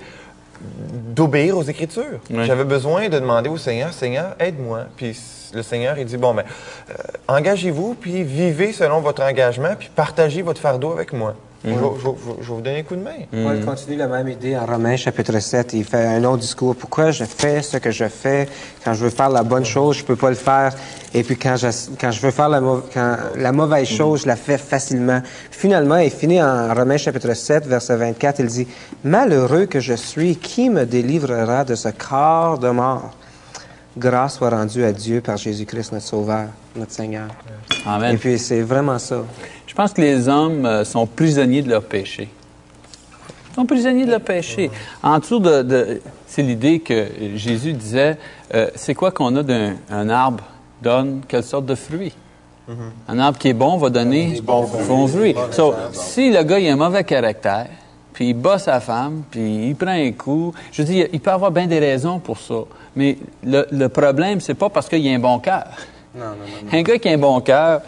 d'obéir 0.60 1.56
aux 1.56 1.62
Écritures. 1.62 2.20
Oui. 2.30 2.44
J'avais 2.44 2.64
besoin 2.64 3.08
de 3.08 3.18
demander 3.18 3.48
au 3.48 3.56
Seigneur, 3.56 3.92
Seigneur, 3.92 4.36
aide-moi. 4.38 4.84
Puis 4.96 5.18
le 5.54 5.62
Seigneur, 5.62 5.98
il 5.98 6.04
dit, 6.04 6.16
bon, 6.16 6.34
ben, 6.34 6.44
euh, 6.90 6.94
engagez-vous, 7.28 7.94
puis 7.94 8.22
vivez 8.22 8.72
selon 8.72 9.00
votre 9.00 9.22
engagement, 9.22 9.74
puis 9.78 9.90
partagez 9.94 10.42
votre 10.42 10.60
fardeau 10.60 10.92
avec 10.92 11.12
moi. 11.12 11.34
Je, 11.62 11.68
vais, 11.68 11.76
je 11.76 11.80
vais- 11.80 11.90
je 12.00 12.06
vais- 12.06 12.14
je 12.40 12.48
vais 12.48 12.54
vous 12.54 12.60
donner 12.62 12.78
un 12.78 12.82
coup 12.84 12.96
de 12.96 13.02
main. 13.02 13.10
Paul 13.30 13.64
continue 13.66 13.96
la 13.98 14.06
même 14.06 14.28
idée 14.28 14.56
en 14.56 14.64
Romains 14.64 14.96
chapitre 14.96 15.38
7. 15.40 15.74
Il 15.74 15.84
fait 15.84 16.06
un 16.06 16.18
long 16.18 16.36
discours. 16.36 16.74
Pourquoi 16.74 17.10
je 17.10 17.24
fais 17.24 17.60
ce 17.60 17.76
que 17.76 17.90
je 17.90 18.08
fais? 18.08 18.48
Quand 18.82 18.94
je 18.94 19.04
veux 19.04 19.10
faire 19.10 19.28
la 19.28 19.42
bonne 19.42 19.64
chose, 19.66 19.98
je 19.98 20.04
peux 20.04 20.16
pas 20.16 20.30
le 20.30 20.36
faire. 20.36 20.72
Et 21.12 21.22
puis 21.22 21.36
quand 21.36 21.56
je, 21.56 21.68
quand 22.00 22.10
je 22.12 22.20
veux 22.22 22.30
faire 22.30 22.48
la, 22.48 22.62
quand 22.94 23.16
la 23.36 23.52
mauvaise 23.52 23.86
chose, 23.88 24.22
je 24.22 24.26
la 24.28 24.36
fais 24.36 24.56
facilement. 24.56 25.20
Finalement, 25.50 25.96
il 25.98 26.10
finit 26.10 26.42
en 26.42 26.72
Romains 26.74 26.96
chapitre 26.96 27.34
7, 27.34 27.66
verset 27.66 27.96
24. 27.96 28.38
Il 28.40 28.46
dit, 28.46 28.66
Malheureux 29.04 29.66
que 29.66 29.80
je 29.80 29.94
suis, 29.94 30.36
qui 30.36 30.70
me 30.70 30.86
délivrera 30.86 31.64
de 31.64 31.74
ce 31.74 31.88
corps 31.90 32.58
de 32.58 32.70
mort? 32.70 33.10
Grâce 33.98 34.36
soit 34.36 34.50
rendue 34.50 34.84
à 34.84 34.92
Dieu 34.92 35.20
par 35.20 35.36
Jésus-Christ, 35.36 35.92
notre 35.92 36.06
Sauveur, 36.06 36.46
notre 36.76 36.92
Seigneur. 36.92 37.26
Amen. 37.84 38.14
Et 38.14 38.18
puis 38.18 38.38
c'est 38.38 38.60
vraiment 38.62 38.98
ça. 39.00 39.24
Je 39.80 39.84
pense 39.86 39.94
que 39.94 40.02
les 40.02 40.28
hommes 40.28 40.66
euh, 40.66 40.84
sont 40.84 41.06
prisonniers 41.06 41.62
de 41.62 41.70
leur 41.70 41.82
péché. 41.82 42.28
Ils 43.50 43.54
sont 43.54 43.64
prisonniers 43.64 44.04
de 44.04 44.10
leur 44.10 44.20
péché. 44.20 44.70
En 45.02 45.18
dessous 45.18 45.38
de, 45.38 45.62
de- 45.62 46.02
c'est 46.26 46.42
l'idée 46.42 46.80
que 46.80 47.06
Jésus 47.36 47.72
disait, 47.72 48.18
euh, 48.54 48.68
c'est 48.74 48.94
quoi 48.94 49.10
qu'on 49.10 49.34
a 49.36 49.42
d'un 49.42 49.76
un 49.90 50.10
arbre 50.10 50.44
donne 50.82 51.22
quelle 51.26 51.42
sorte 51.44 51.64
de 51.64 51.74
fruit? 51.74 52.12
Un 53.08 53.18
arbre 53.18 53.38
qui 53.38 53.48
est 53.48 53.54
bon 53.54 53.78
va 53.78 53.88
donner 53.88 54.38
bon 54.42 55.06
fruit. 55.06 55.34
So, 55.50 55.72
si 55.92 56.30
le 56.30 56.42
gars 56.42 56.58
il 56.58 56.68
a 56.68 56.74
un 56.74 56.76
mauvais 56.76 57.02
caractère, 57.02 57.68
puis 58.12 58.28
il 58.28 58.34
bat 58.34 58.58
sa 58.58 58.80
femme, 58.80 59.22
puis 59.30 59.68
il 59.68 59.76
prend 59.76 59.92
un 59.92 60.12
coup, 60.12 60.52
je 60.72 60.82
dis, 60.82 61.02
il 61.10 61.20
peut 61.20 61.30
avoir 61.30 61.50
bien 61.52 61.66
des 61.66 61.78
raisons 61.78 62.18
pour 62.18 62.36
ça. 62.38 62.64
Mais 62.94 63.16
le, 63.42 63.66
le 63.72 63.88
problème, 63.88 64.40
c'est 64.40 64.52
pas 64.52 64.68
parce 64.68 64.90
qu'il 64.90 65.08
a 65.10 65.14
un 65.14 65.18
bon 65.18 65.38
cœur. 65.38 65.64
Non, 66.14 66.24
non, 66.24 66.34
non. 66.64 66.78
Un 66.78 66.82
gars 66.82 66.98
qui 66.98 67.08
a 67.08 67.12
un 67.12 67.18
bon 67.18 67.40
cœur, 67.40 67.82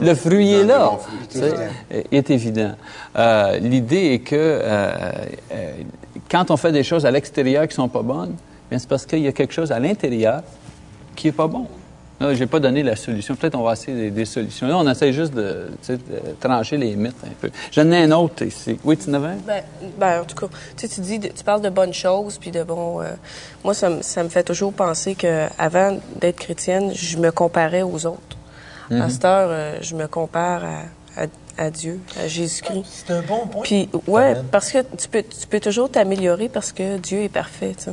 le 0.00 0.14
fruit 0.14 0.50
est 0.52 0.64
là. 0.64 0.90
bon 0.90 0.98
fruit. 0.98 2.06
Est 2.10 2.30
évident. 2.30 2.74
Euh, 3.16 3.58
L'idée 3.58 4.14
est 4.14 4.18
que 4.20 4.34
euh, 4.34 4.90
euh, 5.52 5.72
quand 6.30 6.50
on 6.50 6.56
fait 6.56 6.72
des 6.72 6.82
choses 6.82 7.04
à 7.04 7.10
l'extérieur 7.10 7.68
qui 7.68 7.74
sont 7.74 7.88
pas 7.88 8.02
bonnes, 8.02 8.34
bien, 8.70 8.78
c'est 8.78 8.88
parce 8.88 9.04
qu'il 9.04 9.20
y 9.20 9.28
a 9.28 9.32
quelque 9.32 9.52
chose 9.52 9.70
à 9.72 9.78
l'intérieur 9.78 10.42
qui 11.14 11.28
est 11.28 11.32
pas 11.32 11.46
bon. 11.46 11.66
Là, 12.20 12.34
j'ai 12.34 12.46
pas 12.46 12.58
donné 12.58 12.82
la 12.82 12.96
solution. 12.96 13.36
Peut-être 13.36 13.54
on 13.54 13.62
va 13.62 13.74
essayer 13.74 13.96
des, 13.96 14.10
des 14.10 14.24
solutions. 14.24 14.66
Là, 14.66 14.76
on 14.78 14.88
essaie 14.90 15.12
juste 15.12 15.32
de, 15.34 15.66
trancher 16.40 16.76
les 16.76 16.96
mythes 16.96 17.14
un 17.24 17.32
peu. 17.40 17.48
J'en 17.70 17.90
ai 17.92 18.02
un 18.02 18.10
autre 18.10 18.44
ici. 18.44 18.78
Oui, 18.84 18.96
tu 18.96 19.08
en 19.10 19.14
avais 19.14 19.28
un? 19.28 19.36
Ben, 19.46 19.62
ben, 19.98 20.20
en 20.22 20.24
tout 20.24 20.34
cas, 20.34 20.46
tu 20.76 20.88
sais, 20.88 20.94
tu 20.94 21.00
dis, 21.00 21.20
tu 21.20 21.44
parles 21.44 21.60
de 21.62 21.68
bonnes 21.70 21.94
choses, 21.94 22.38
puis 22.38 22.50
de 22.50 22.64
bon. 22.64 23.00
euh, 23.02 23.04
moi, 23.62 23.72
ça, 23.72 23.88
me- 23.88 24.02
ça 24.02 24.24
me 24.24 24.28
fait 24.28 24.42
toujours 24.42 24.72
penser 24.72 25.14
que 25.14 25.46
avant 25.58 25.96
d'être 26.20 26.36
chrétienne, 26.40 26.92
je 26.92 27.18
me 27.18 27.30
comparais 27.30 27.82
aux 27.82 28.04
autres. 28.06 28.36
À 28.90 29.10
cette 29.10 29.24
heure, 29.26 29.48
euh, 29.50 29.76
je 29.82 29.94
me 29.94 30.06
compare 30.08 30.64
à, 30.64 31.22
à- 31.22 31.26
à 31.66 31.70
Dieu, 31.70 32.00
à 32.18 32.26
Jésus-Christ. 32.26 32.84
C'est 33.06 33.12
un 33.12 33.20
bon 33.22 33.46
point. 33.46 33.62
Puis, 33.62 33.88
ouais, 34.06 34.34
parce 34.50 34.72
que 34.72 34.78
tu 34.96 35.08
peux, 35.08 35.22
tu 35.22 35.46
peux 35.46 35.60
toujours 35.60 35.90
t'améliorer 35.90 36.48
parce 36.48 36.72
que 36.72 36.96
Dieu 36.96 37.22
est 37.24 37.28
parfait, 37.28 37.74
tu 37.76 37.84
sais. 37.84 37.90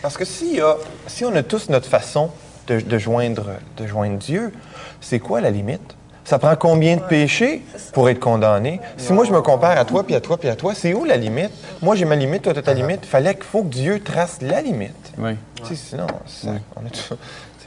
Parce 0.00 0.16
que 0.16 0.24
a- 0.60 0.78
si 1.06 1.24
on 1.24 1.34
a 1.36 1.42
tous 1.42 1.68
notre 1.68 1.88
façon 1.88 2.30
de, 2.68 2.80
de 2.80 2.98
joindre, 2.98 3.46
de 3.76 3.86
joindre 3.86 4.18
Dieu, 4.18 4.52
c'est 5.00 5.18
quoi 5.18 5.40
la 5.40 5.50
limite? 5.50 5.96
Ça 6.24 6.38
prend 6.38 6.54
combien 6.56 6.96
de 6.96 7.00
péchés 7.02 7.62
pour 7.94 8.08
être 8.10 8.20
condamné? 8.20 8.80
Si 8.98 9.14
moi, 9.14 9.24
je 9.24 9.32
me 9.32 9.40
compare 9.40 9.78
à 9.78 9.84
toi, 9.86 10.04
puis 10.04 10.14
à 10.14 10.20
toi, 10.20 10.36
puis 10.36 10.50
à 10.50 10.56
toi, 10.56 10.74
c'est 10.74 10.92
où 10.92 11.04
la 11.06 11.16
limite? 11.16 11.50
Moi, 11.80 11.96
j'ai 11.96 12.04
ma 12.04 12.16
limite, 12.16 12.42
toi, 12.42 12.52
tu 12.52 12.58
as 12.58 12.62
ta 12.62 12.74
limite. 12.74 13.06
Fallait 13.06 13.34
qu'il 13.34 13.44
faut 13.44 13.62
que 13.62 13.68
Dieu 13.68 14.00
trace 14.00 14.38
la 14.42 14.60
limite. 14.60 15.12
Oui. 15.16 15.32
Sinon, 15.74 16.06
ça- 16.26 16.48
on 16.76 16.84
a 16.86 16.90
tout- 16.90 17.16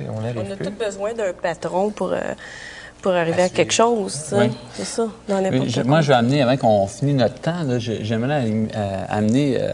on 0.07 0.13
On 0.13 0.51
a 0.51 0.55
plus. 0.55 0.69
besoin 0.69 1.13
d'un 1.13 1.33
patron 1.33 1.89
pour, 1.89 2.11
euh, 2.13 2.19
pour 3.01 3.11
arriver 3.13 3.41
à 3.43 3.49
quelque 3.49 3.73
chose. 3.73 4.31
Oui. 4.31 4.51
C'est 4.73 4.85
ça, 4.85 5.07
dans 5.27 5.37
Oui, 5.37 5.41
n'importe 5.43 5.69
je- 5.69 5.81
quoi. 5.81 5.83
moi, 5.89 6.01
je 6.01 6.07
vais 6.09 6.13
amener, 6.13 6.41
avant 6.43 6.57
qu'on 6.57 6.85
finisse 6.87 7.15
notre 7.15 7.39
temps, 7.41 7.63
là, 7.63 7.79
j'aimerais 7.79 8.43
euh, 8.75 9.03
amener 9.09 9.57
euh, 9.59 9.71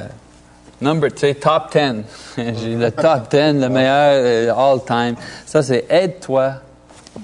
number, 0.81 1.11
tu 1.11 1.19
sais, 1.19 1.33
top 1.35 1.71
10. 1.73 2.03
J'ai 2.37 2.75
le 2.75 2.91
top 2.91 3.29
10, 3.29 3.37
le 3.61 3.69
meilleur 3.69 4.11
euh, 4.13 4.53
all 4.55 4.79
time. 4.85 5.15
Ça, 5.45 5.61
c'est 5.63 5.85
aide-toi. 5.89 6.53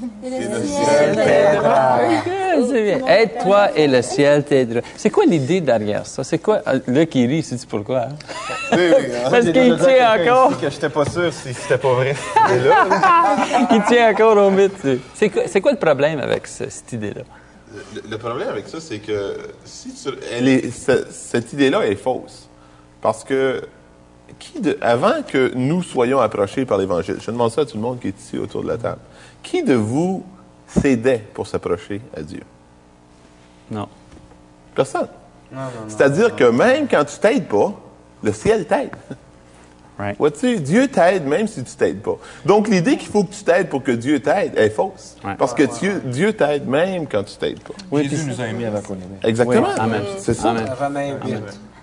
C'est 2.69 2.83
bien. 2.83 3.07
Aide-toi 3.07 3.69
et 3.75 3.87
le 3.87 4.01
ciel 4.01 4.43
t'aidera. 4.43 4.81
C'est 4.97 5.09
quoi 5.09 5.25
l'idée 5.25 5.61
derrière 5.61 6.05
ça? 6.05 6.23
C'est 6.23 6.39
quoi? 6.39 6.61
euh, 6.67 6.79
Là, 6.87 7.05
qui 7.05 7.25
rit, 7.27 7.43
c'est 7.43 7.63
pourquoi? 7.67 8.01
hein? 8.71 8.77
Parce 9.29 9.45
qu'il 9.45 9.77
tient 9.77 10.21
encore. 10.21 10.59
que 10.59 10.69
j'étais 10.69 10.89
pas 10.89 11.05
sûr 11.05 11.31
si 11.33 11.53
c'était 11.53 11.77
pas 11.77 11.93
vrai. 11.93 12.15
Là, 12.35 12.87
Il 13.71 13.83
tient 13.83 14.11
encore 14.11 14.37
au 14.37 14.49
mythe. 14.51 14.73
C'est 15.13 15.29
quoi, 15.61 15.71
le 15.71 15.77
problème 15.77 16.19
avec 16.19 16.47
ce- 16.47 16.69
cette 16.69 16.93
idée-là? 16.93 17.21
Le, 17.95 18.01
le 18.11 18.17
problème 18.17 18.49
avec 18.49 18.67
ça, 18.67 18.77
c'est 18.79 18.99
que 18.99 19.37
si 19.65 19.93
tu- 19.93 20.09
elle 20.37 20.47
est- 20.47 20.71
ce- 20.71 21.05
cette 21.09 21.53
idée-là 21.53 21.85
est 21.87 21.95
fausse. 21.95 22.47
Parce 23.03 23.23
que 23.23 23.61
qui 24.39 24.59
de- 24.59 24.77
avant 24.81 25.21
que 25.27 25.51
nous 25.53 25.83
soyons 25.83 26.19
approchés 26.19 26.65
par 26.65 26.79
l'Évangile, 26.79 27.17
je 27.21 27.29
demande 27.29 27.51
ça 27.51 27.61
à 27.61 27.65
tout 27.65 27.75
le 27.77 27.83
monde 27.83 27.99
qui 27.99 28.07
est 28.07 28.19
ici 28.19 28.37
autour 28.39 28.63
de 28.63 28.67
la 28.69 28.77
table, 28.77 28.99
qui 29.43 29.61
de 29.63 29.75
vous 29.75 30.23
s'aidait 30.67 31.23
pour 31.35 31.45
s'approcher 31.45 32.01
à 32.17 32.21
Dieu? 32.23 32.41
Non. 33.69 33.87
Personne. 34.73 35.07
Non, 35.51 35.59
non, 35.59 35.65
non. 35.65 35.69
C'est-à-dire 35.89 36.35
que 36.35 36.45
même 36.45 36.87
quand 36.87 37.05
tu 37.05 37.19
t'aides 37.19 37.47
pas, 37.47 37.73
le 38.23 38.33
ciel 38.33 38.65
t'aide. 38.65 38.89
Right. 39.99 40.17
Vois-tu, 40.17 40.57
Dieu 40.59 40.87
t'aide 40.87 41.23
même 41.27 41.47
si 41.47 41.63
tu 41.63 41.75
t'aides 41.75 42.01
pas. 42.01 42.17
Donc, 42.47 42.67
l'idée 42.67 42.97
qu'il 42.97 43.09
faut 43.09 43.23
que 43.23 43.31
tu 43.31 43.43
t'aides 43.43 43.69
pour 43.69 43.83
que 43.83 43.91
Dieu 43.91 44.19
t'aide 44.19 44.57
est 44.57 44.71
fausse. 44.71 45.17
Parce 45.37 45.53
que 45.53 45.61
Dieu, 45.79 46.01
Dieu 46.05 46.33
t'aide 46.33 46.67
même 46.67 47.05
quand 47.05 47.23
tu 47.23 47.35
t'aides 47.37 47.59
pas. 47.59 47.75
Oui, 47.91 48.09
Jésus 48.09 48.27
nous 48.27 48.41
a 48.41 48.47
aimés 48.47 48.65
avant 48.65 48.81
qu'on 48.81 48.95
aimait. 48.95 49.19
Exactement. 49.23 49.67
Oui, 49.67 49.73
amen. 49.77 50.01
C'est 50.17 50.33
ça. 50.33 50.49
Amen. 50.49 50.67
Romains 50.79 51.13
8. 51.23 51.35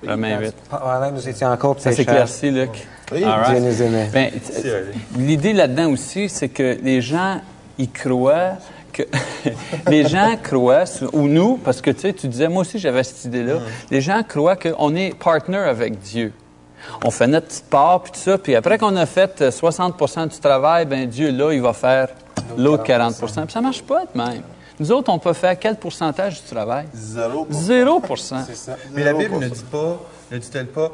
Romains 0.07 0.39
8. 0.41 0.55
Pendant 0.71 1.09
que 1.09 1.15
nous 1.15 1.29
étions 1.29 1.57
pécheurs, 1.57 1.93
s'éclaircit, 1.93 2.51
Luc. 2.51 2.89
Oui, 3.13 3.19
Dieu 3.19 3.29
right. 3.29 3.63
nous 3.63 3.83
aimait. 3.83 4.09
Ben, 4.13 4.31
L'idée 5.17 5.53
là-dedans 5.53 5.91
aussi, 5.91 6.29
c'est 6.29 6.49
que 6.49 6.79
les 6.83 7.01
gens, 7.01 7.41
ils 7.79 7.91
croient 7.91 8.53
que... 8.93 9.03
les 9.89 10.07
gens 10.07 10.37
croient, 10.43 10.85
ou 11.13 11.29
nous, 11.29 11.57
parce 11.57 11.81
que 11.81 11.91
tu 11.91 12.01
sais, 12.01 12.13
tu 12.13 12.29
disais, 12.29 12.49
moi 12.49 12.63
aussi 12.63 12.79
j'avais 12.79 13.03
cette 13.03 13.25
idée-là, 13.25 13.55
les 13.91 14.01
gens 14.01 14.23
croient 14.23 14.57
qu'on 14.57 14.95
est 14.95 15.17
partner 15.19 15.59
avec 15.59 15.99
Dieu. 15.99 16.33
On 17.05 17.11
fait 17.11 17.27
notre 17.27 17.49
petite 17.49 17.67
part, 17.67 18.03
puis 18.03 18.13
tout 18.13 18.19
ça, 18.19 18.39
puis 18.39 18.55
après 18.55 18.79
qu'on 18.79 18.97
a 18.97 19.07
fait 19.07 19.43
euh, 19.43 19.51
60% 19.51 20.29
du 20.29 20.39
travail, 20.39 20.87
ben 20.87 21.07
Dieu, 21.07 21.31
là, 21.31 21.53
il 21.53 21.61
va 21.61 21.73
faire 21.73 22.09
l'autre 22.57 22.85
40% 22.85 23.43
Puis 23.45 23.53
ça 23.53 23.61
marche 23.61 23.83
pas 23.83 24.05
de 24.05 24.19
même. 24.19 24.43
Nous 24.81 24.91
autres, 24.93 25.13
on 25.13 25.19
peut 25.19 25.35
faire 25.35 25.59
quel 25.59 25.77
pourcentage 25.77 26.43
du 26.43 26.49
travail? 26.49 26.87
Zéro. 26.95 27.47
Zéro 27.51 28.03
Mais 28.95 29.05
la 29.05 29.13
Bible 29.13 29.39
ne 29.39 29.49
dit 29.49 29.65
pas, 29.71 30.01
ne 30.33 30.39
dit-elle 30.39 30.69
pas, 30.69 30.91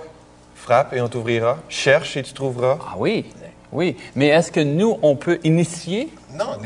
frappe 0.56 0.92
et 0.92 1.00
on 1.00 1.08
t'ouvrira, 1.08 1.58
cherche 1.68 2.16
et 2.16 2.22
tu 2.24 2.32
trouveras. 2.32 2.78
Ah 2.80 2.94
oui, 2.98 3.26
oui. 3.70 3.96
Mais 4.16 4.26
est-ce 4.26 4.50
que 4.50 4.58
nous, 4.58 4.98
on 5.02 5.14
peut 5.14 5.38
initier? 5.44 6.12
Non, 6.36 6.58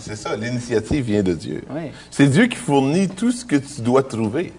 c'est 0.00 0.16
ça, 0.16 0.34
l'initiative 0.36 1.04
vient 1.04 1.22
de 1.22 1.34
Dieu. 1.34 1.62
Oui. 1.70 1.92
C'est 2.10 2.26
Dieu 2.26 2.46
qui 2.48 2.56
fournit 2.56 3.08
tout 3.08 3.30
ce 3.30 3.44
que 3.44 3.56
tu 3.56 3.80
dois 3.80 4.02
trouver. 4.02 4.52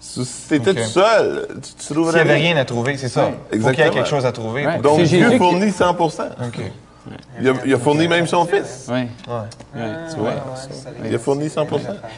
Si 0.00 0.24
tu 0.48 0.54
étais 0.54 0.70
Ok. 0.70 0.76
tout 0.76 0.82
seul, 0.84 1.46
tu, 1.56 1.60
tu 1.60 1.68
S'il 1.78 1.94
trouverais 1.94 2.24
n'y 2.24 2.30
avait 2.30 2.40
rien 2.40 2.56
à 2.56 2.64
trouver, 2.64 2.96
c'est 2.96 3.08
ça. 3.08 3.32
Il 3.52 3.60
faut 3.60 3.68
qu'il 3.70 3.80
y 3.80 3.82
ait 3.82 3.88
exactement. 3.88 3.94
quelque 3.94 4.08
chose 4.08 4.24
à 4.24 4.32
trouver. 4.32 4.64
Donc 4.82 5.00
C'est 5.00 5.06
Jésus 5.06 5.18
Dieu 5.18 5.30
qui- 5.32 5.38
fournit 5.38 5.70
100 5.72 5.90
OK. 5.90 6.60
Il, 7.40 7.48
a, 7.48 7.52
il 7.66 7.74
a 7.74 7.78
fourni 7.78 8.08
même 8.08 8.26
son 8.26 8.44
fils. 8.44 8.86
Oui. 8.90 9.00
Ouais. 9.28 9.34
oui, 9.76 9.82
tu 10.12 10.20
vois. 10.20 10.32
Il 11.04 11.14
a 11.14 11.18
fourni 11.18 11.48
100 11.48 11.66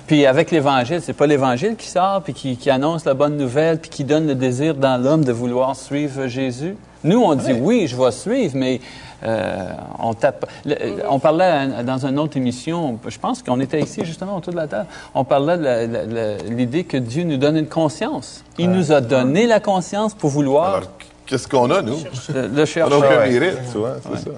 Puis 0.06 0.26
avec 0.26 0.50
l'Évangile, 0.50 1.00
c'est 1.02 1.12
pas 1.12 1.26
l'Évangile 1.26 1.76
qui 1.76 1.88
sort, 1.88 2.22
puis 2.22 2.34
qui, 2.34 2.56
qui 2.56 2.70
annonce 2.70 3.04
la 3.04 3.14
bonne 3.14 3.36
nouvelle, 3.36 3.78
puis 3.78 3.90
qui 3.90 4.04
donne 4.04 4.26
le 4.26 4.34
désir 4.34 4.74
dans 4.74 5.02
l'homme 5.02 5.24
de 5.24 5.32
vouloir 5.32 5.76
suivre 5.76 6.26
Jésus. 6.26 6.76
Nous, 7.02 7.20
on 7.22 7.34
dit 7.34 7.52
oui, 7.52 7.86
je 7.86 7.96
vais 7.96 8.10
suivre, 8.10 8.54
mais 8.56 8.78
euh, 9.22 9.70
on 9.98 10.12
tape. 10.12 10.44
le- 10.66 10.76
on 11.08 11.18
parlait 11.18 11.68
dans 11.84 12.04
une 12.06 12.18
autre 12.18 12.36
émission, 12.36 12.98
je 13.06 13.18
pense 13.18 13.42
qu'on 13.42 13.58
était 13.60 13.80
ici 13.80 14.02
justement 14.04 14.36
autour 14.36 14.52
de 14.52 14.58
la 14.58 14.66
table. 14.66 14.86
On 15.14 15.24
parlait 15.24 15.56
de 15.56 16.52
l'idée 16.54 16.84
que 16.84 16.96
Dieu 16.98 17.24
nous 17.24 17.38
donne 17.38 17.56
une 17.56 17.68
conscience. 17.68 18.44
Il 18.58 18.70
nous 18.70 18.92
a 18.92 19.00
donné 19.00 19.46
la 19.46 19.60
conscience 19.60 20.12
pour 20.14 20.28
vouloir 20.30 20.74
Alors, 20.74 20.88
qu'est-ce 21.30 21.48
qu'on 21.48 21.70
a, 21.70 21.80
nous? 21.80 21.96
le, 22.34 22.40
le 22.42 22.48
On 22.48 22.48
n'a 22.52 22.66
chercher. 22.66 22.94
aucun 22.94 23.26
mérite, 23.26 23.58
tu 23.72 23.78
vois, 23.78 23.96
c'est 24.02 24.24
ça. 24.24 24.30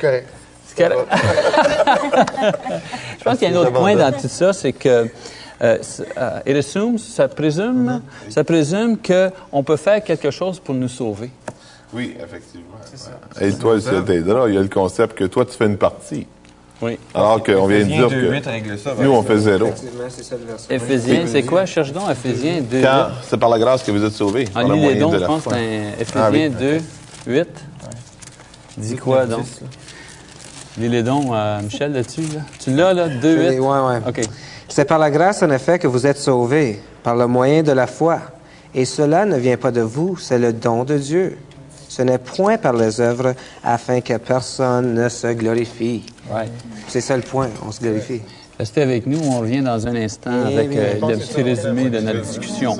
Correct. 0.00 0.28
C'est 0.66 0.88
correct. 0.88 1.08
Je 3.18 3.24
pense 3.24 3.38
qu'il 3.38 3.50
y 3.50 3.54
a 3.54 3.58
un 3.58 3.60
autre 3.60 3.72
point 3.72 3.96
dans 3.96 4.12
tout 4.12 4.28
ça, 4.28 4.52
c'est 4.52 4.72
que 4.72 4.88
euh, 5.62 5.78
euh, 6.18 6.40
it 6.46 6.56
assumes, 6.56 6.98
ça 6.98 7.28
présume, 7.28 8.00
ça 8.28 8.42
présume 8.44 8.96
qu'on 8.98 9.62
peut 9.62 9.76
faire 9.76 10.02
quelque 10.02 10.30
chose 10.30 10.58
pour 10.60 10.74
nous 10.74 10.88
sauver. 10.88 11.30
Oui, 11.92 12.16
effectivement. 12.22 12.66
Et 13.40 13.52
toi, 13.52 13.78
ciel 13.80 14.02
t'aidera. 14.04 14.48
Il 14.48 14.54
y 14.54 14.58
a 14.58 14.62
le 14.62 14.68
concept 14.68 15.16
que 15.16 15.24
toi, 15.24 15.44
tu 15.44 15.52
fais 15.52 15.66
une 15.66 15.76
partie. 15.76 16.26
Oui. 16.82 16.98
Alors 17.14 17.42
qu'on 17.42 17.66
vient 17.66 17.78
de 17.78 17.84
dire 17.84 18.08
2:8 18.08 18.42
que 18.42 18.48
règle 18.48 18.78
ça. 18.78 18.94
nous, 18.98 19.10
on 19.12 19.22
fait 19.22 19.38
zéro. 19.38 19.66
Effectivement, 19.66 20.04
c'est 20.08 20.24
ça 20.24 20.36
le 20.36 20.44
verset. 20.46 20.74
Éphésiens, 20.74 21.22
c'est 21.26 21.42
quoi? 21.44 21.64
Cherche 21.64 21.92
donc? 21.92 22.10
Éphésiens 22.10 22.60
2. 22.60 22.82
Quand 22.82 23.06
c'est 23.22 23.38
par 23.38 23.48
la 23.50 23.58
grâce 23.60 23.82
que 23.84 23.92
vous 23.92 24.04
êtes 24.04 24.12
sauvés, 24.12 24.48
En 24.54 24.66
le 24.66 24.74
lis 24.74 24.80
les 24.88 24.94
dons, 24.96 25.12
je 25.16 25.24
pense, 25.24 25.42
foi. 25.42 25.52
c'est 25.54 25.58
un 25.58 26.00
Éphésiens 26.00 26.22
Ah 26.24 26.30
oui. 26.32 26.50
2, 26.50 26.80
8. 27.28 27.48
Dis 28.78 28.96
quoi 28.96 29.26
donc? 29.26 29.44
Lis 30.78 30.88
les 30.88 31.02
dons, 31.02 31.30
euh, 31.32 31.60
Michel, 31.62 31.92
là-dessus. 31.92 32.22
Là. 32.34 32.40
Tu 32.58 32.70
l'as, 32.72 32.94
là, 32.94 33.08
2, 33.08 33.50
8? 33.52 33.58
Ouais, 33.60 33.68
ouais. 33.68 33.98
OK. 34.08 34.20
C'est 34.68 34.86
par 34.86 34.98
la 34.98 35.10
grâce, 35.10 35.42
en 35.42 35.50
effet, 35.50 35.78
que 35.78 35.86
vous 35.86 36.06
êtes 36.06 36.16
sauvés, 36.18 36.80
par 37.02 37.14
le 37.14 37.26
moyen 37.26 37.62
de 37.62 37.72
la 37.72 37.86
foi. 37.86 38.18
Et 38.74 38.86
cela 38.86 39.26
ne 39.26 39.36
vient 39.36 39.58
pas 39.58 39.70
de 39.70 39.82
vous, 39.82 40.16
c'est 40.16 40.38
le 40.38 40.52
don 40.54 40.84
de 40.84 40.96
Dieu. 40.96 41.38
Ce 41.94 42.00
n'est 42.00 42.16
point 42.16 42.56
par 42.56 42.72
les 42.72 43.02
œuvres 43.02 43.34
afin 43.62 44.00
que 44.00 44.16
personne 44.16 44.94
ne 44.94 45.10
se 45.10 45.26
glorifie. 45.34 46.02
C'est 46.88 47.02
ça 47.02 47.16
le 47.16 47.22
point, 47.22 47.50
on 47.66 47.70
se 47.70 47.82
glorifie. 47.82 48.22
Restez 48.58 48.80
avec 48.80 49.06
nous, 49.06 49.18
on 49.22 49.40
revient 49.40 49.60
dans 49.60 49.86
un 49.86 49.94
instant 49.96 50.30
Eh 50.50 50.54
avec 50.54 50.74
euh, 50.74 50.94
le 51.02 51.18
petit 51.18 51.42
résumé 51.42 51.90
de 51.90 52.00
notre 52.00 52.22
discussion. 52.22 52.78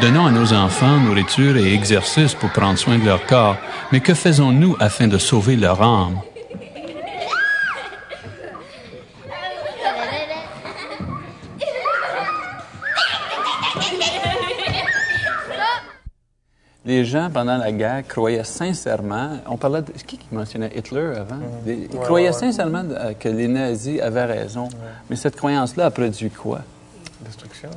Donnons 0.00 0.26
à 0.26 0.30
nos 0.30 0.52
enfants 0.52 0.98
nourriture 0.98 1.56
et 1.56 1.72
exercice 1.74 2.34
pour 2.34 2.50
prendre 2.50 2.78
soin 2.78 2.98
de 2.98 3.04
leur 3.04 3.24
corps, 3.26 3.56
mais 3.92 4.00
que 4.00 4.14
faisons-nous 4.14 4.76
afin 4.80 5.06
de 5.08 5.18
sauver 5.18 5.56
leur 5.56 5.82
âme? 5.82 6.20
Les 16.86 17.04
gens, 17.04 17.28
pendant 17.30 17.58
la 17.58 17.72
guerre, 17.72 18.02
croyaient 18.08 18.42
sincèrement, 18.44 19.38
on 19.46 19.58
parlait 19.58 19.82
de, 19.82 19.92
qui 19.92 20.16
qui 20.16 20.26
mentionnait? 20.32 20.72
Hitler 20.74 21.12
avant? 21.14 21.36
Des- 21.64 21.88
ils 21.92 21.98
croyaient 21.98 22.32
sincèrement 22.32 22.84
euh, 22.90 23.12
que 23.12 23.28
les 23.28 23.48
nazis 23.48 24.00
avaient 24.00 24.24
raison. 24.24 24.68
Mais 25.10 25.16
cette 25.16 25.36
croyance-là 25.36 25.86
a 25.86 25.90
produit 25.90 26.30
quoi? 26.30 26.60
Destruction. 27.24 27.68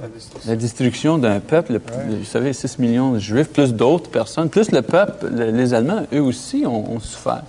La 0.47 0.55
destruction 0.55 1.17
d'un 1.17 1.39
peuple, 1.39 1.73
le- 1.73 1.81
le- 2.09 2.17
vous 2.19 2.23
savez, 2.25 2.53
6 2.53 2.79
millions 2.79 3.11
de 3.11 3.19
Juifs, 3.19 3.49
plus 3.49 3.73
d'autres 3.73 4.09
personnes, 4.09 4.49
plus 4.49 4.71
le 4.71 4.81
peuple, 4.81 5.27
le- 5.29 5.51
les 5.51 5.73
Allemands, 5.73 6.03
eux 6.13 6.21
aussi 6.21 6.63
ont, 6.65 6.91
ont 6.93 6.99
souffert. 6.99 7.43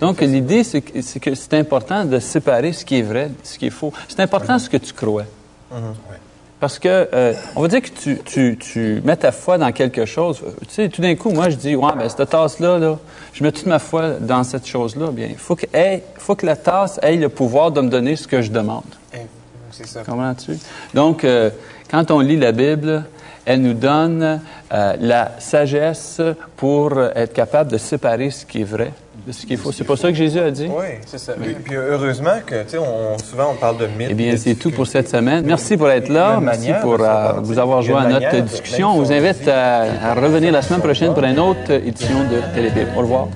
Donc, 0.00 0.20
l'idée, 0.20 0.64
c'est 0.64 0.80
que 0.82 1.34
c'est 1.34 1.54
important 1.54 2.04
de 2.04 2.18
séparer 2.18 2.72
ce 2.72 2.84
qui 2.84 2.98
est 2.98 3.02
vrai 3.02 3.30
ce 3.42 3.58
qui 3.58 3.66
est 3.66 3.70
faux. 3.70 3.92
C'est 4.08 4.20
important 4.20 4.58
ce 4.58 4.70
que 4.70 4.76
tu 4.76 4.92
crois. 4.92 5.24
Parce 6.60 6.78
que, 6.78 7.08
euh, 7.14 7.32
on 7.56 7.62
va 7.62 7.68
dire 7.68 7.80
que 7.80 7.88
tu, 7.88 8.18
tu, 8.24 8.58
tu 8.60 9.00
mets 9.02 9.16
ta 9.16 9.32
foi 9.32 9.56
dans 9.56 9.72
quelque 9.72 10.04
chose. 10.04 10.42
Tu 10.68 10.74
sais, 10.74 10.88
tout 10.90 11.00
d'un 11.00 11.14
coup, 11.14 11.30
moi, 11.30 11.48
je 11.48 11.56
dis, 11.56 11.74
ouais, 11.74 11.92
ben, 11.96 12.06
cette 12.08 12.28
tasse-là, 12.28 12.78
là, 12.78 12.98
je 13.32 13.42
mets 13.42 13.50
toute 13.50 13.64
ma 13.66 13.78
foi 13.78 14.10
dans 14.20 14.44
cette 14.44 14.66
chose-là. 14.66 15.10
Bien, 15.10 15.28
il 15.30 15.38
faut, 15.38 15.56
que, 15.56 15.64
faut 16.18 16.34
que 16.34 16.44
la 16.44 16.56
tasse 16.56 17.00
ait 17.02 17.16
le 17.16 17.30
pouvoir 17.30 17.70
de 17.72 17.80
me 17.80 17.88
donner 17.88 18.14
ce 18.14 18.28
que 18.28 18.42
je 18.42 18.50
demande. 18.50 18.84
C'est 19.72 19.86
ça. 19.86 20.02
Comprends-tu? 20.04 20.58
Donc, 20.94 21.24
euh, 21.24 21.50
quand 21.90 22.10
on 22.10 22.20
lit 22.20 22.36
la 22.36 22.52
Bible, 22.52 23.04
elle 23.44 23.62
nous 23.62 23.74
donne 23.74 24.40
euh, 24.72 24.96
la 25.00 25.32
sagesse 25.38 26.20
pour 26.56 26.96
euh, 26.96 27.10
être 27.14 27.32
capable 27.32 27.72
de 27.72 27.78
séparer 27.78 28.30
ce 28.30 28.44
qui 28.44 28.60
est 28.60 28.64
vrai 28.64 28.92
de 29.26 29.32
ce 29.32 29.44
qui 29.44 29.54
est 29.54 29.56
faux. 29.56 29.72
C'est 29.72 29.84
pas 29.84 29.96
ça 29.96 30.08
que 30.08 30.14
Jésus 30.14 30.38
a 30.38 30.50
dit? 30.50 30.68
Oui, 30.70 30.86
c'est 31.06 31.18
ça. 31.18 31.34
Puis, 31.34 31.54
puis 31.54 31.74
heureusement 31.76 32.38
que, 32.44 32.62
tu 32.62 32.70
sais, 32.70 32.78
on, 32.78 33.18
souvent 33.18 33.50
on 33.52 33.54
parle 33.54 33.78
de 33.78 33.86
mythes. 33.86 34.08
Eh 34.10 34.14
bien, 34.14 34.36
c'est 34.36 34.54
tout 34.54 34.70
pour 34.70 34.86
cette 34.86 35.08
semaine. 35.08 35.44
Merci 35.44 35.76
pour 35.76 35.90
être 35.90 36.08
là. 36.08 36.38
Merci 36.40 36.70
pour 36.80 36.96
euh, 37.00 37.32
vous 37.42 37.58
avoir 37.58 37.82
joué 37.82 37.96
à 37.96 38.08
notre 38.08 38.40
discussion. 38.40 38.90
On 38.90 39.02
vous 39.02 39.12
invite 39.12 39.46
à, 39.48 40.10
à 40.10 40.14
revenir 40.14 40.52
la 40.52 40.62
semaine 40.62 40.80
prochaine 40.80 41.12
pour 41.12 41.24
une 41.24 41.38
autre 41.38 41.70
édition 41.70 42.20
de 42.30 42.54
Télébib. 42.54 42.88
Au 42.96 43.00
revoir. 43.00 43.28